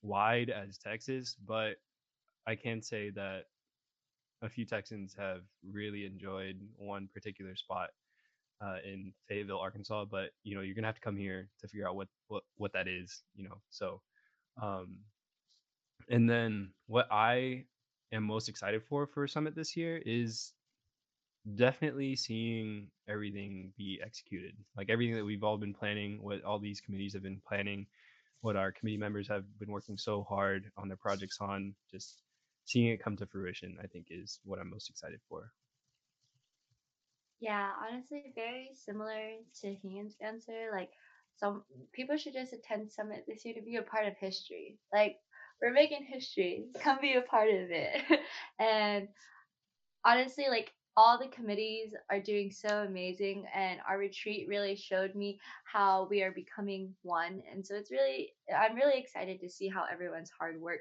wide 0.00 0.48
as 0.48 0.78
Texas, 0.78 1.36
but 1.46 1.74
I 2.46 2.54
can 2.54 2.80
say 2.80 3.10
that 3.10 3.44
a 4.40 4.48
few 4.48 4.64
Texans 4.64 5.14
have 5.18 5.42
really 5.70 6.06
enjoyed 6.06 6.58
one 6.76 7.08
particular 7.12 7.54
spot 7.56 7.90
uh, 8.64 8.76
in 8.84 9.12
Fayetteville, 9.28 9.58
Arkansas. 9.58 10.04
But 10.04 10.30
you 10.42 10.54
know, 10.54 10.62
you're 10.62 10.74
gonna 10.74 10.86
have 10.86 10.96
to 10.96 11.00
come 11.00 11.16
here 11.16 11.48
to 11.60 11.68
figure 11.68 11.88
out 11.88 11.96
what 11.96 12.08
what 12.28 12.44
what 12.56 12.72
that 12.72 12.88
is. 12.88 13.22
You 13.34 13.44
know, 13.44 13.56
so 13.70 14.00
um, 14.62 14.98
and 16.08 16.28
then 16.28 16.70
what 16.86 17.08
I 17.10 17.64
am 18.12 18.22
most 18.24 18.48
excited 18.48 18.82
for 18.88 19.06
for 19.06 19.26
Summit 19.26 19.54
this 19.54 19.76
year 19.76 20.00
is 20.04 20.52
definitely 21.54 22.16
seeing 22.16 22.88
everything 23.08 23.72
be 23.76 24.00
executed. 24.04 24.56
Like 24.76 24.90
everything 24.90 25.14
that 25.16 25.24
we've 25.24 25.44
all 25.44 25.58
been 25.58 25.74
planning, 25.74 26.22
what 26.22 26.42
all 26.44 26.58
these 26.58 26.80
committees 26.80 27.12
have 27.14 27.22
been 27.22 27.40
planning, 27.46 27.86
what 28.40 28.56
our 28.56 28.72
committee 28.72 28.96
members 28.96 29.28
have 29.28 29.44
been 29.58 29.70
working 29.70 29.96
so 29.96 30.24
hard 30.24 30.70
on 30.76 30.88
their 30.88 30.96
projects 30.96 31.38
on, 31.40 31.74
just 31.90 32.22
seeing 32.64 32.88
it 32.88 33.02
come 33.02 33.16
to 33.16 33.26
fruition, 33.26 33.76
I 33.82 33.86
think 33.86 34.06
is 34.10 34.40
what 34.44 34.58
I'm 34.58 34.70
most 34.70 34.90
excited 34.90 35.20
for. 35.28 35.52
Yeah, 37.38 37.70
honestly, 37.80 38.32
very 38.34 38.70
similar 38.74 39.34
to 39.60 39.76
Hien's 39.82 40.16
answer. 40.20 40.70
Like, 40.72 40.90
some 41.36 41.64
people 41.92 42.16
should 42.16 42.32
just 42.32 42.52
attend 42.54 42.90
Summit 42.90 43.24
this 43.28 43.44
year 43.44 43.54
to 43.54 43.62
be 43.62 43.76
a 43.76 43.82
part 43.82 44.06
of 44.06 44.16
history. 44.18 44.78
Like, 44.92 45.16
we're 45.60 45.72
making 45.72 46.06
history. 46.08 46.66
Come 46.80 46.98
be 47.00 47.14
a 47.14 47.22
part 47.22 47.48
of 47.48 47.70
it. 47.70 48.20
and 48.58 49.08
honestly, 50.04 50.46
like, 50.48 50.72
all 50.96 51.18
the 51.18 51.28
committees 51.28 51.94
are 52.10 52.20
doing 52.20 52.50
so 52.50 52.68
amazing 52.88 53.44
and 53.54 53.80
our 53.86 53.98
retreat 53.98 54.46
really 54.48 54.74
showed 54.74 55.14
me 55.14 55.38
how 55.70 56.06
we 56.10 56.22
are 56.22 56.32
becoming 56.32 56.94
one 57.02 57.42
and 57.52 57.64
so 57.64 57.74
it's 57.74 57.90
really 57.90 58.32
i'm 58.58 58.74
really 58.74 58.98
excited 58.98 59.38
to 59.38 59.48
see 59.50 59.68
how 59.68 59.84
everyone's 59.92 60.30
hard 60.38 60.58
work 60.60 60.80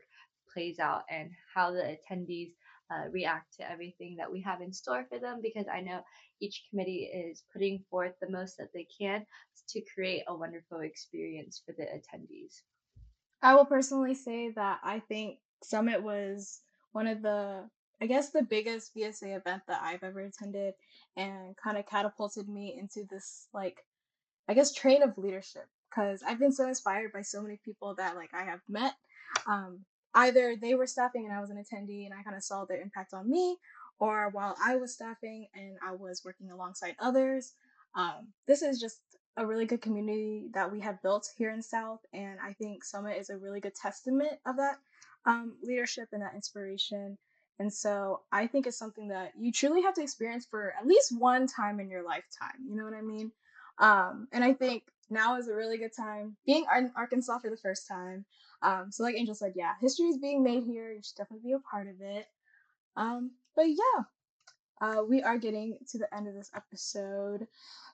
plays 0.53 0.79
out 0.79 1.01
and 1.09 1.29
how 1.53 1.69
the 1.69 1.97
attendees 2.09 2.51
uh, 2.91 3.09
react 3.11 3.57
to 3.57 3.69
everything 3.69 4.15
that 4.15 4.31
we 4.31 4.41
have 4.41 4.61
in 4.61 4.71
store 4.71 5.05
for 5.09 5.19
them 5.19 5.39
because 5.43 5.65
i 5.73 5.81
know 5.81 5.99
each 6.39 6.63
committee 6.69 7.11
is 7.13 7.43
putting 7.51 7.83
forth 7.89 8.13
the 8.21 8.29
most 8.29 8.55
that 8.57 8.69
they 8.73 8.87
can 8.97 9.25
to 9.67 9.81
create 9.93 10.23
a 10.29 10.35
wonderful 10.35 10.79
experience 10.79 11.61
for 11.65 11.73
the 11.77 11.83
attendees 11.83 12.61
i 13.45 13.55
will 13.55 13.65
personally 13.65 14.15
say 14.15 14.49
that 14.49 14.79
i 14.83 14.99
think 14.99 15.37
summit 15.63 16.01
was 16.01 16.61
one 16.91 17.07
of 17.07 17.21
the 17.21 17.63
I 18.01 18.07
guess 18.07 18.29
the 18.29 18.43
biggest 18.43 18.95
VSA 18.95 19.37
event 19.37 19.63
that 19.67 19.81
I've 19.81 20.03
ever 20.03 20.19
attended 20.19 20.73
and 21.15 21.55
kind 21.55 21.77
of 21.77 21.85
catapulted 21.85 22.49
me 22.49 22.75
into 22.77 23.07
this 23.09 23.47
like 23.53 23.85
I 24.47 24.53
guess 24.53 24.73
train 24.73 25.01
of 25.01 25.17
leadership 25.17 25.67
because 25.89 26.21
I've 26.23 26.39
been 26.39 26.51
so 26.51 26.67
inspired 26.67 27.13
by 27.13 27.21
so 27.21 27.41
many 27.41 27.59
people 27.63 27.95
that 27.95 28.15
like 28.15 28.31
I 28.33 28.43
have 28.43 28.59
met. 28.67 28.93
Um, 29.47 29.85
either 30.13 30.55
they 30.55 30.75
were 30.75 30.87
staffing 30.87 31.25
and 31.25 31.33
I 31.33 31.41
was 31.41 31.49
an 31.49 31.57
attendee 31.57 32.05
and 32.05 32.13
I 32.13 32.21
kind 32.23 32.35
of 32.35 32.43
saw 32.43 32.65
their 32.65 32.81
impact 32.81 33.13
on 33.13 33.29
me, 33.29 33.57
or 33.99 34.29
while 34.29 34.55
I 34.63 34.75
was 34.75 34.93
staffing 34.93 35.47
and 35.55 35.77
I 35.85 35.93
was 35.93 36.23
working 36.23 36.51
alongside 36.51 36.95
others. 36.99 37.53
Um, 37.95 38.27
this 38.45 38.61
is 38.61 38.79
just 38.79 38.99
a 39.37 39.45
really 39.45 39.65
good 39.65 39.81
community 39.81 40.47
that 40.53 40.71
we 40.71 40.79
have 40.81 41.01
built 41.01 41.29
here 41.37 41.51
in 41.51 41.61
South, 41.61 41.99
and 42.13 42.37
I 42.43 42.53
think 42.53 42.83
Summit 42.83 43.17
is 43.17 43.29
a 43.29 43.37
really 43.37 43.59
good 43.59 43.75
testament 43.75 44.33
of 44.45 44.57
that 44.57 44.77
um, 45.25 45.57
leadership 45.61 46.09
and 46.13 46.21
that 46.21 46.35
inspiration. 46.35 47.17
And 47.59 47.73
so 47.73 48.21
I 48.31 48.47
think 48.47 48.67
it's 48.67 48.77
something 48.77 49.07
that 49.09 49.31
you 49.39 49.51
truly 49.51 49.81
have 49.81 49.93
to 49.95 50.01
experience 50.01 50.45
for 50.49 50.73
at 50.79 50.87
least 50.87 51.17
one 51.17 51.47
time 51.47 51.79
in 51.79 51.89
your 51.89 52.03
lifetime. 52.03 52.59
You 52.67 52.75
know 52.75 52.83
what 52.83 52.93
I 52.93 53.01
mean? 53.01 53.31
Um, 53.79 54.27
and 54.31 54.43
I 54.43 54.53
think 54.53 54.83
now 55.09 55.37
is 55.37 55.47
a 55.47 55.55
really 55.55 55.77
good 55.77 55.95
time 55.95 56.35
being 56.45 56.65
in 56.75 56.91
Arkansas 56.95 57.39
for 57.39 57.49
the 57.49 57.57
first 57.57 57.87
time. 57.87 58.25
Um, 58.61 58.91
so, 58.91 59.03
like 59.03 59.15
Angel 59.15 59.35
said, 59.35 59.53
yeah, 59.55 59.73
history 59.79 60.07
is 60.07 60.17
being 60.17 60.43
made 60.43 60.63
here. 60.63 60.91
You 60.91 61.01
should 61.03 61.17
definitely 61.17 61.49
be 61.49 61.53
a 61.53 61.59
part 61.59 61.87
of 61.87 61.95
it. 62.01 62.25
Um, 62.97 63.31
but 63.55 63.67
yeah, 63.67 64.03
uh, 64.81 65.03
we 65.03 65.21
are 65.21 65.37
getting 65.37 65.77
to 65.91 65.97
the 65.97 66.13
end 66.15 66.27
of 66.27 66.33
this 66.33 66.51
episode. 66.55 67.47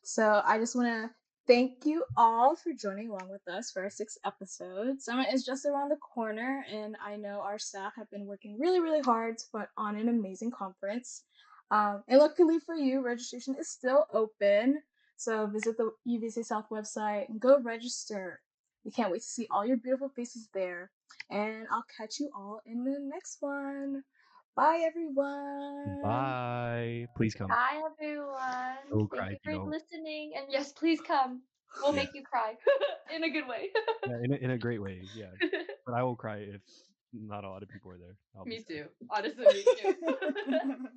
So, 0.03 0.41
I 0.45 0.57
just 0.57 0.75
want 0.75 0.87
to 0.87 1.09
Thank 1.51 1.85
you 1.85 2.05
all 2.15 2.55
for 2.55 2.71
joining 2.71 3.09
along 3.09 3.27
with 3.29 3.45
us 3.45 3.71
for 3.71 3.83
our 3.83 3.89
sixth 3.89 4.17
episode. 4.25 5.01
Summit 5.01 5.27
is 5.33 5.43
just 5.43 5.65
around 5.65 5.89
the 5.89 5.97
corner, 5.97 6.65
and 6.71 6.95
I 7.05 7.17
know 7.17 7.41
our 7.41 7.59
staff 7.59 7.91
have 7.97 8.09
been 8.09 8.25
working 8.25 8.57
really, 8.57 8.79
really 8.79 9.01
hard 9.01 9.37
to 9.37 9.45
put 9.51 9.67
on 9.75 9.97
an 9.97 10.07
amazing 10.07 10.51
conference. 10.51 11.23
Um, 11.69 12.05
and 12.07 12.19
luckily 12.19 12.59
for 12.59 12.75
you, 12.75 13.01
registration 13.01 13.57
is 13.59 13.69
still 13.69 14.05
open. 14.13 14.81
So 15.17 15.45
visit 15.45 15.75
the 15.75 15.91
UVSA 16.07 16.45
South 16.45 16.69
website 16.71 17.27
and 17.27 17.41
go 17.41 17.59
register. 17.59 18.39
We 18.85 18.91
can't 18.91 19.11
wait 19.11 19.19
to 19.19 19.27
see 19.27 19.45
all 19.51 19.65
your 19.65 19.75
beautiful 19.75 20.07
faces 20.07 20.47
there. 20.53 20.89
And 21.29 21.67
I'll 21.69 21.83
catch 21.97 22.21
you 22.21 22.29
all 22.33 22.61
in 22.65 22.85
the 22.85 22.95
next 22.97 23.39
one. 23.41 24.03
Bye, 24.55 24.83
everyone. 24.85 26.01
Bye. 26.03 27.05
Please 27.15 27.33
come. 27.33 27.47
Bye, 27.47 27.81
everyone. 27.85 28.77
Oh, 28.91 29.07
Thank 29.07 29.11
cry, 29.11 29.29
you 29.31 29.37
for 29.43 29.51
you 29.51 29.57
know. 29.59 29.65
listening. 29.65 30.33
And 30.35 30.47
yes, 30.49 30.73
please 30.73 30.99
come. 31.01 31.41
We'll 31.81 31.93
Yeah. 31.93 32.01
make 32.01 32.13
you 32.13 32.23
cry 32.23 32.55
in 33.15 33.23
a 33.23 33.29
good 33.29 33.47
way. 33.47 33.69
Yeah, 34.07 34.17
in 34.23 34.33
a, 34.33 34.35
in 34.35 34.51
a 34.51 34.57
great 34.57 34.81
way. 34.81 35.01
Yeah, 35.15 35.27
but 35.85 35.95
I 35.95 36.03
will 36.03 36.15
cry 36.15 36.37
if 36.39 36.61
not 37.13 37.43
a 37.43 37.49
lot 37.49 37.63
of 37.63 37.69
people 37.69 37.91
are 37.91 37.97
there. 37.97 38.15
I'll 38.37 38.45
me 38.45 38.61
too. 38.67 38.85
Honestly, 39.09 39.45
me 39.47 39.63
too. 39.63 39.95